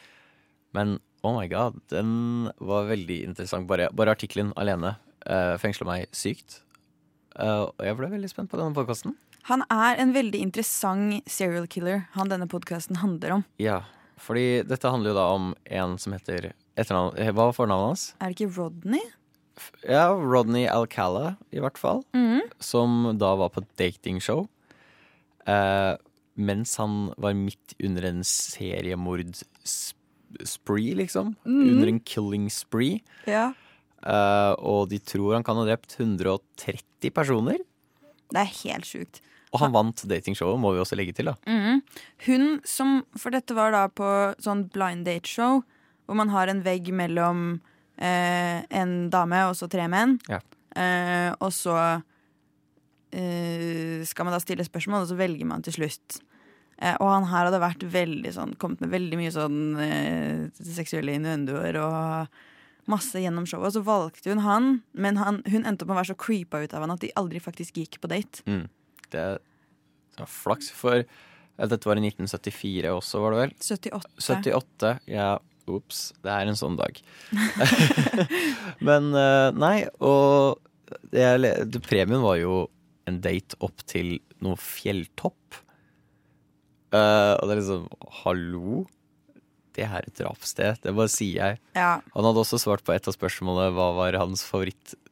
men 0.74 0.96
oh 1.26 1.34
my 1.36 1.44
god, 1.50 1.76
den 1.92 2.48
var 2.64 2.88
veldig 2.88 3.18
interessant. 3.28 3.66
Bare, 3.70 3.90
bare 3.94 4.14
artikkelen 4.16 4.50
alene 4.58 4.94
uh, 5.28 5.54
fengsla 5.62 5.86
meg 5.86 6.06
sykt. 6.16 6.60
Eh, 7.36 7.66
og 7.68 7.84
jeg 7.86 7.98
ble 8.00 8.10
veldig 8.16 8.30
spent 8.32 8.50
på 8.50 8.58
denne 8.58 8.74
podkasten. 8.74 9.14
Han 9.48 9.62
er 9.70 9.96
en 10.02 10.12
veldig 10.12 10.40
interessant 10.40 11.22
serial 11.30 11.66
killer 11.70 12.02
han 12.12 12.28
denne 12.28 12.46
podkasten 12.50 12.96
handler 13.00 13.30
om. 13.38 13.44
Ja, 13.58 13.80
fordi 14.20 14.62
dette 14.68 14.90
handler 14.92 15.10
jo 15.14 15.16
da 15.16 15.26
om 15.34 15.54
en 15.64 15.96
som 15.98 16.12
heter 16.12 16.52
etternavn, 16.76 17.16
eh, 17.18 17.30
Hva 17.32 17.46
var 17.48 17.52
fornavnet 17.56 17.86
hans? 17.88 18.14
Er 18.20 18.28
det 18.28 18.36
ikke 18.40 18.56
Rodney? 18.58 19.00
Ja, 19.88 20.10
Rodney 20.12 20.66
Alcala, 20.66 21.36
i 21.52 21.58
hvert 21.60 21.78
fall. 21.78 22.04
Mhm. 22.14 22.40
Som 22.60 23.18
da 23.18 23.34
var 23.36 23.48
på 23.50 23.64
datingshow. 23.76 24.48
Eh, 25.46 25.96
mens 26.36 26.76
han 26.76 27.12
var 27.18 27.32
midt 27.34 27.74
under 27.82 28.02
en 28.04 28.22
seriemord-spree, 28.22 30.94
liksom. 30.94 31.36
Mhm. 31.44 31.68
Under 31.74 31.88
en 31.88 32.00
killing 32.00 32.50
spree. 32.50 33.00
Ja. 33.26 33.52
Eh, 34.02 34.54
og 34.58 34.88
de 34.88 34.98
tror 34.98 35.34
han 35.34 35.44
kan 35.44 35.56
ha 35.56 35.64
drept 35.64 35.96
130 35.98 37.10
personer. 37.12 37.58
Det 38.30 38.40
er 38.40 38.44
helt 38.64 38.84
sjukt. 38.84 39.20
Og 39.50 39.62
han 39.64 39.74
vant 39.74 40.04
datingshowet, 40.06 40.60
må 40.62 40.74
vi 40.74 40.82
også 40.82 40.98
legge 40.98 41.14
til, 41.16 41.30
da. 41.32 41.34
Mm. 41.50 41.80
Hun 42.26 42.46
som 42.68 43.00
For 43.18 43.34
dette 43.34 43.56
var 43.56 43.74
da 43.74 43.88
på 43.90 44.06
sånn 44.42 44.68
blind 44.70 45.08
date-show, 45.08 45.64
hvor 46.06 46.18
man 46.18 46.30
har 46.34 46.50
en 46.50 46.62
vegg 46.66 46.92
mellom 46.94 47.60
eh, 47.98 48.62
en 48.70 48.94
dame 49.10 49.44
og 49.48 49.56
så 49.58 49.68
tre 49.70 49.86
menn. 49.90 50.18
Ja. 50.30 50.40
Eh, 50.78 51.30
og 51.38 51.50
så 51.54 51.76
eh, 53.10 54.02
skal 54.06 54.26
man 54.26 54.34
da 54.34 54.42
stille 54.42 54.66
spørsmål, 54.66 55.04
og 55.04 55.10
så 55.10 55.18
velger 55.18 55.50
man 55.50 55.66
til 55.66 55.80
slutt. 55.80 56.20
Eh, 56.80 56.96
og 56.96 57.10
han 57.12 57.28
her 57.30 57.50
hadde 57.50 57.62
vært 57.62 57.84
veldig 57.92 58.34
sånn 58.34 58.54
kommet 58.60 58.82
med 58.84 58.94
veldig 58.94 59.20
mye 59.20 59.34
sånn 59.34 59.60
eh, 59.84 60.46
seksuelle 60.64 61.18
innuendoer 61.18 61.78
og 61.82 62.40
masse 62.90 63.20
gjennom 63.20 63.46
showet. 63.46 63.68
Og 63.70 63.76
så 63.78 63.86
valgte 63.86 64.32
hun 64.32 64.42
han, 64.46 64.70
men 64.94 65.20
han, 65.20 65.42
hun 65.50 65.66
endte 65.66 65.84
opp 65.84 65.92
med 65.92 65.98
å 65.98 66.00
være 66.00 66.12
så 66.14 66.20
creepa 66.22 66.62
ut 66.62 66.74
av 66.74 66.86
han 66.86 66.94
at 66.94 67.02
de 67.04 67.12
aldri 67.20 67.42
faktisk 67.42 67.82
gikk 67.82 68.00
på 68.02 68.10
date. 68.10 68.44
Mm. 68.48 68.66
Det 69.14 69.24
det 70.20 70.26
var 70.26 70.32
flaks, 70.32 70.70
for 70.74 71.04
dette 71.60 71.88
var 71.88 72.00
i 72.00 72.08
1974 72.08 72.90
også, 72.92 73.20
var 73.22 73.34
det 73.34 73.40
vel? 73.44 73.54
78. 73.60 74.10
78, 74.20 74.92
ja. 75.12 75.30
Ops, 75.70 75.98
det 76.24 76.32
er 76.34 76.48
en 76.50 76.58
sånn 76.58 76.74
dag. 76.74 76.96
Men 78.86 79.12
eh, 79.14 79.50
nei, 79.54 79.76
og 80.02 80.58
det, 81.12 81.22
jeg 81.22 81.82
premien 81.86 82.24
var 82.24 82.40
jo 82.40 82.64
en 83.06 83.20
date 83.22 83.58
opp 83.62 83.84
til 83.86 84.16
noe 84.42 84.58
fjelltopp. 84.58 85.60
Uh, 86.90 87.38
og 87.38 87.44
det 87.46 87.52
er 87.54 87.60
liksom 87.60 87.84
Hallo? 88.24 88.80
Det 89.78 89.86
er 89.86 90.08
et 90.08 90.16
drapssted. 90.18 90.80
Det 90.82 90.96
bare 90.96 91.12
sier 91.12 91.38
jeg. 91.38 91.60
Ja. 91.78 91.92
Han 92.16 92.26
hadde 92.26 92.42
også 92.42 92.58
svart 92.58 92.82
på 92.82 92.96
et 92.96 93.06
av 93.06 93.14
spørsmålene 93.14 93.70
hva 93.76 93.92
var 94.00 94.18
hans 94.18 94.42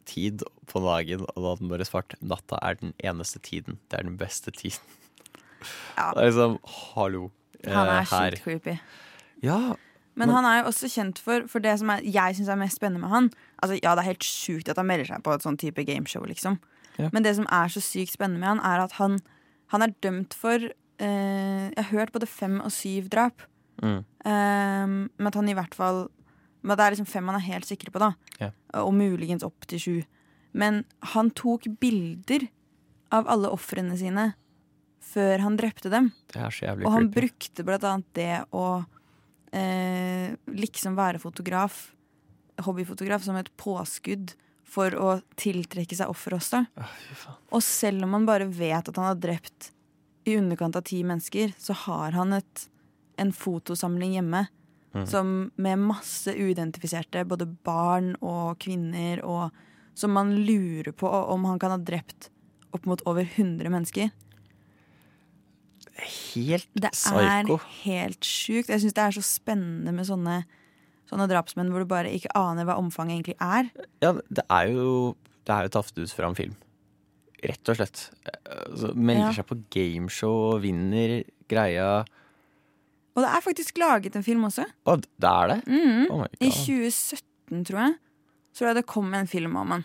favorittid 0.08 0.42
på 0.68 0.80
dagen. 0.84 1.20
Og 1.34 1.42
da 1.42 1.48
hadde 1.52 1.60
han 1.62 1.70
bare 1.72 1.86
svart 1.86 2.14
natta 2.22 2.58
er 2.62 2.74
den 2.80 2.94
eneste 3.04 3.38
tiden. 3.40 3.78
Det 3.88 3.98
er 3.98 4.02
den 4.04 4.16
beste 4.18 4.50
tiden. 4.50 4.80
Ja. 5.96 6.12
Det 6.14 6.22
er 6.22 6.30
liksom 6.30 6.58
hallo. 6.94 7.30
Han 7.66 7.88
eh, 7.88 7.94
er 8.00 8.04
her. 8.06 8.30
sykt 8.36 8.44
creepy. 8.44 8.78
Ja, 9.42 9.74
Men 10.14 10.28
Men- 10.28 10.34
han 10.34 10.44
er 10.44 10.62
jo 10.62 10.68
også 10.70 10.88
kjent 10.90 11.18
for, 11.18 11.46
for 11.46 11.60
det 11.60 11.78
som 11.78 11.90
er, 11.90 12.00
jeg 12.02 12.34
syns 12.34 12.48
er 12.48 12.56
mest 12.56 12.76
spennende 12.76 13.00
med 13.00 13.08
han. 13.10 13.30
Altså, 13.62 13.78
ja, 13.80 13.94
det 13.94 14.02
er 14.02 14.08
helt 14.10 14.24
sjukt 14.26 14.68
at 14.68 14.76
han 14.76 14.86
melder 14.86 15.06
seg 15.06 15.22
på 15.22 15.32
et 15.32 15.42
sånn 15.42 15.56
type 15.56 15.84
gameshow, 15.84 16.24
liksom. 16.26 16.58
Ja. 16.98 17.08
Men 17.12 17.22
det 17.22 17.36
som 17.36 17.46
er 17.46 17.68
så 17.68 17.78
sykt 17.80 18.12
spennende 18.12 18.40
med 18.40 18.48
han, 18.48 18.58
er 18.66 18.82
at 18.82 18.92
han, 18.98 19.20
han 19.68 19.82
er 19.82 19.94
dømt 20.02 20.34
for 20.34 20.58
eh, 20.98 21.70
Jeg 21.70 21.76
har 21.76 21.92
hørt 21.92 22.10
både 22.12 22.26
fem 22.26 22.60
og 22.60 22.72
syv 22.72 23.08
drap. 23.08 23.42
Mm. 23.80 24.04
Eh, 24.26 24.86
men 24.86 25.26
at 25.26 25.34
han 25.34 25.48
i 25.48 25.54
hvert 25.54 25.74
fall 25.74 26.08
Men 26.62 26.76
det 26.76 26.84
er 26.84 26.94
liksom 26.94 27.08
fem 27.08 27.26
man 27.28 27.38
er 27.38 27.46
helt 27.46 27.68
sikre 27.68 27.92
på, 27.94 28.00
da. 28.02 28.12
Ja. 28.42 28.50
Og 28.82 28.92
muligens 28.96 29.44
opp 29.46 29.66
til 29.70 29.82
sju. 29.82 29.96
Men 30.58 30.82
han 31.14 31.30
tok 31.36 31.68
bilder 31.80 32.48
av 33.14 33.28
alle 33.30 33.50
ofrene 33.54 33.96
sine 34.00 34.32
før 35.08 35.40
han 35.44 35.56
drepte 35.56 35.90
dem. 35.92 36.10
Det 36.32 36.40
er 36.42 36.52
så 36.52 36.66
jævlig 36.66 36.84
Og 36.86 36.92
han 36.92 37.06
creepy. 37.06 37.20
brukte 37.20 37.64
blant 37.64 37.86
annet 37.88 38.08
det 38.18 38.34
å 38.56 38.64
eh, 39.56 40.34
liksom 40.52 40.98
være 40.98 41.20
fotograf, 41.22 41.78
hobbyfotograf, 42.66 43.24
som 43.24 43.38
et 43.40 43.50
påskudd 43.60 44.34
for 44.68 44.92
å 45.00 45.14
tiltrekke 45.40 45.96
seg 45.96 46.10
offer 46.12 46.36
også. 46.36 46.64
Og 47.54 47.62
selv 47.64 48.04
om 48.04 48.12
man 48.18 48.26
bare 48.28 48.48
vet 48.50 48.90
at 48.90 48.98
han 49.00 49.08
har 49.08 49.20
drept 49.20 49.70
i 50.28 50.34
underkant 50.36 50.76
av 50.76 50.84
ti 50.84 51.00
mennesker, 51.06 51.54
så 51.56 51.72
har 51.86 52.12
han 52.18 52.34
et, 52.36 52.66
en 53.16 53.32
fotosamling 53.32 54.18
hjemme 54.18 54.44
Mhm. 54.94 55.06
som 55.06 55.50
med 55.56 55.78
masse 55.78 56.32
uidentifiserte 56.32 57.24
både 57.28 57.44
barn 57.64 58.14
og 58.22 58.58
kvinner, 58.58 59.20
og 59.24 59.50
som 59.94 60.10
man 60.12 60.32
lurer 60.46 60.92
på 60.92 61.06
om 61.10 61.44
han 61.44 61.58
kan 61.58 61.70
ha 61.70 61.76
drept 61.76 62.30
opp 62.72 62.86
mot 62.86 63.02
over 63.06 63.24
100 63.36 63.68
mennesker. 63.70 64.10
Helt 66.34 66.68
Det 66.78 66.92
psyko. 66.94 67.18
er 67.58 67.60
helt 67.84 68.20
sjukt. 68.26 68.68
Jeg 68.70 68.80
syns 68.84 68.94
det 68.94 69.02
er 69.04 69.16
så 69.16 69.22
spennende 69.26 69.92
med 69.94 70.06
sånne, 70.06 70.44
sånne 71.10 71.26
drapsmenn 71.30 71.70
hvor 71.72 71.82
du 71.82 71.86
bare 71.90 72.12
ikke 72.14 72.30
aner 72.38 72.64
hva 72.68 72.76
omfanget 72.78 73.16
egentlig 73.18 73.36
er. 73.42 73.70
Ja, 74.04 74.12
det 74.30 74.44
er 74.48 74.68
jo 74.74 75.16
Det 75.48 75.54
er 75.56 75.62
jo 75.64 75.68
tatt 75.72 75.96
ut 75.96 76.10
fra 76.12 76.28
en 76.28 76.34
film. 76.36 76.54
Rett 77.42 77.68
og 77.72 77.76
slett. 77.78 78.10
Altså, 78.68 78.94
melder 78.94 79.30
Ja. 79.30 79.32
seg 79.32 79.46
på 79.46 79.56
gameshow 79.70 80.52
og 80.54 80.62
vinner 80.62 81.24
greia. 81.48 82.04
Og 83.18 83.24
det 83.24 83.30
er 83.34 83.42
faktisk 83.42 83.78
laget 83.82 84.14
en 84.14 84.22
film 84.22 84.44
også. 84.46 84.62
Og 84.86 85.00
det 85.18 85.26
er 85.28 85.48
det? 85.50 85.56
Mhm. 85.66 86.04
Oh 86.14 86.22
I 86.38 86.50
2017, 86.54 87.64
tror 87.66 87.80
jeg. 87.82 87.96
Tror 88.54 88.68
jeg 88.70 88.76
det 88.78 88.86
kom 88.86 89.10
en 89.18 89.26
film 89.26 89.56
om 89.58 89.72
han. 89.74 89.84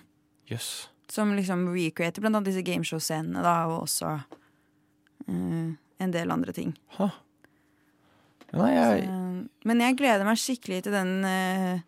Yes. 0.52 0.68
Som 1.10 1.34
liksom 1.38 1.66
recreater 1.74 2.22
blant 2.22 2.36
annet 2.38 2.52
disse 2.52 2.62
gameshow-scenene, 2.68 3.42
da, 3.46 3.56
og 3.72 3.88
også 3.88 4.12
uh, 5.28 5.74
en 6.04 6.14
del 6.14 6.32
andre 6.34 6.54
ting. 6.56 6.76
Nei, 8.54 8.70
jeg, 8.76 9.06
Så, 9.08 9.48
men 9.66 9.82
jeg 9.82 9.98
gleder 9.98 10.28
meg 10.28 10.38
skikkelig 10.38 10.84
til 10.86 10.94
den, 10.94 11.14
uh, 11.26 11.80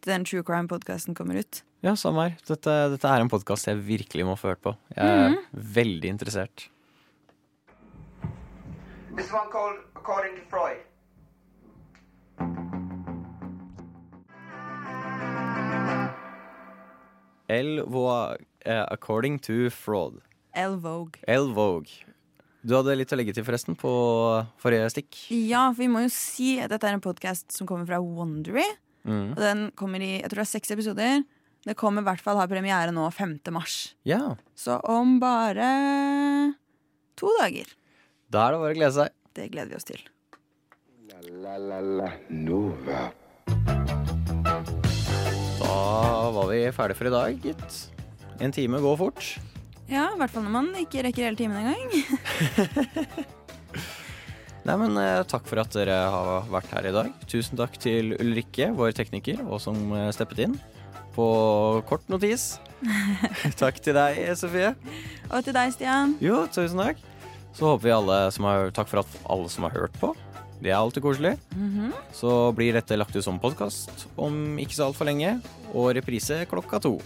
til 0.00 0.12
den 0.14 0.24
True 0.28 0.44
Crime-podkasten 0.48 1.16
kommer 1.18 1.42
ut. 1.42 1.60
ja, 1.84 1.92
samme 1.94 2.24
her. 2.30 2.38
Dette, 2.48 2.72
dette 2.94 3.10
er 3.12 3.20
en 3.20 3.28
podkast 3.32 3.68
jeg 3.68 3.82
virkelig 3.84 4.24
må 4.24 4.36
få 4.40 4.54
hørt 4.54 4.62
på. 4.64 4.72
Jeg 4.96 5.04
er 5.04 5.28
Mhm. 5.34 5.36
veldig 5.76 6.08
interessert. 6.14 6.68
This 9.16 9.32
one 9.32 9.48
called 9.50 9.78
According 9.96 10.36
to 10.36 10.42
Freud. 10.50 10.76
El 17.48 17.86
Vogue, 17.86 18.44
eh, 18.66 18.84
according 18.90 19.38
to 19.38 19.70
fraud. 19.70 20.20
El 20.52 20.76
Vogue. 20.76 21.18
El 21.26 21.54
Vogue. 21.54 22.04
Du 22.60 22.74
hadde 22.76 22.96
litt 22.98 23.14
å 23.14 23.16
legge 23.16 23.32
til, 23.32 23.46
forresten, 23.46 23.78
på 23.78 23.92
forrige 24.60 24.90
stikk. 24.92 25.22
Ja, 25.30 25.70
for 25.70 25.80
vi 25.86 25.88
må 25.88 26.02
jo 26.04 26.12
si 26.12 26.58
at 26.60 26.74
dette 26.74 26.84
er 26.84 26.98
en 26.98 27.04
podkast 27.04 27.56
som 27.56 27.70
kommer 27.70 27.88
fra 27.88 28.02
Wondery. 28.02 28.66
Mm. 29.08 29.30
Og 29.30 29.40
den 29.40 29.64
kommer 29.78 30.04
i 30.04 30.18
jeg 30.18 30.28
tror 30.28 30.42
det 30.42 30.44
er 30.44 30.52
seks 30.52 30.76
episoder. 30.76 31.24
Det 31.64 31.78
kommer 31.78 32.04
i 32.04 32.10
hvert 32.10 32.20
fall 32.20 32.36
ha 32.36 32.44
premiere 32.50 32.92
nå 32.92 33.08
5. 33.14 33.38
mars. 33.56 33.94
Ja. 34.04 34.34
Så 34.52 34.76
om 34.84 35.16
bare 35.22 35.72
to 37.16 37.32
dager. 37.40 37.72
Da 38.26 38.48
er 38.48 38.56
det 38.56 38.58
bare 38.58 38.74
å 38.74 38.76
glede 38.76 38.94
seg. 38.96 39.12
Det 39.38 39.44
gleder 39.52 39.70
vi 39.70 39.76
oss 39.78 39.86
til. 39.86 40.00
La 41.44 41.54
la 41.62 41.78
la 41.78 42.08
Nova. 42.34 43.04
Da 45.60 45.76
var 46.34 46.50
vi 46.50 46.58
ferdige 46.74 46.98
for 46.98 47.06
i 47.06 47.14
dag, 47.14 47.38
gitt. 47.46 47.76
En 48.42 48.50
time 48.50 48.82
går 48.82 48.98
fort. 48.98 49.30
Ja, 49.86 50.08
i 50.10 50.18
hvert 50.18 50.34
fall 50.34 50.42
når 50.42 50.56
man 50.56 50.72
ikke 50.82 51.06
rekker 51.06 51.28
hele 51.28 51.38
timen 51.38 51.62
engang. 51.62 51.86
Nei, 54.66 54.74
men 54.74 54.98
eh, 54.98 55.22
Takk 55.30 55.46
for 55.46 55.62
at 55.62 55.70
dere 55.78 55.94
har 56.10 56.50
vært 56.50 56.72
her 56.74 56.90
i 56.90 56.94
dag. 56.98 57.14
Tusen 57.30 57.54
takk 57.60 57.78
til 57.78 58.16
Ulrikke, 58.18 58.72
vår 58.74 58.96
tekniker, 58.98 59.38
og 59.46 59.62
som 59.62 59.78
eh, 59.94 60.10
steppet 60.10 60.48
inn 60.48 60.58
på 61.14 61.26
kort 61.86 62.10
notis. 62.10 62.56
takk 63.62 63.78
til 63.78 63.94
deg, 63.94 64.18
Sofie. 64.34 64.74
Og 65.30 65.46
til 65.46 65.54
deg, 65.54 65.70
Stian. 65.78 66.18
Jo, 66.18 66.42
tusen 66.50 66.82
takk. 66.82 67.12
Så 67.56 67.64
håper 67.70 67.88
vi 67.88 67.92
alle 67.96 68.16
som 68.34 68.44
har 68.44 68.70
Takk 68.76 68.90
for 68.90 69.00
at 69.00 69.18
alle 69.32 69.48
som 69.48 69.64
har 69.64 69.76
hørt 69.76 69.94
på. 70.00 70.12
Det 70.60 70.70
er 70.72 70.76
alltid 70.76 71.04
koselig. 71.04 71.36
Mhm. 71.56 71.92
Så 72.12 72.52
blir 72.56 72.72
dette 72.76 72.96
lagt 72.96 73.16
ut 73.16 73.24
som 73.24 73.40
podkast 73.40 74.06
om 74.16 74.58
ikke 74.58 74.76
så 74.76 74.88
altfor 74.88 75.08
lenge, 75.08 75.40
og 75.72 75.94
reprise 75.96 76.44
klokka 76.48 76.80
to. 76.80 76.98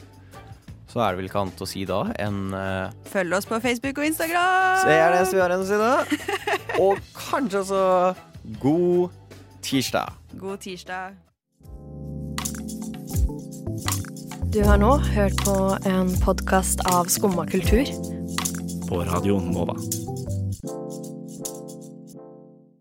Så 0.90 0.98
er 0.98 1.12
det 1.12 1.20
vel 1.20 1.28
ikke 1.28 1.38
annet 1.44 1.62
å 1.62 1.68
si 1.70 1.84
da 1.86 2.00
enn 2.18 2.50
uh, 2.50 2.90
Følg 3.06 3.36
oss 3.36 3.46
på 3.46 3.60
Facebook 3.62 3.98
og 4.02 4.08
Instagram! 4.08 4.80
Se 4.82 4.90
er 4.90 5.14
det 5.14 5.20
som 5.28 5.38
vi 5.38 5.42
har 5.44 5.54
en 5.54 5.66
side. 5.66 5.90
Og 6.84 6.98
kanskje 7.14 7.62
også 7.62 7.82
god 8.58 9.10
tirsdag. 9.62 10.18
God 10.34 10.58
tirsdag. 10.58 11.14
Du 14.50 14.64
har 14.66 14.82
nå 14.82 14.96
hørt 15.12 15.38
på 15.46 15.56
en 15.86 16.10
podkast 16.24 16.82
av 16.90 17.06
Skumma 17.06 17.46
kultur. 17.46 17.86
På 18.90 19.04
Radio 19.06 19.38
Nova. 19.38 19.78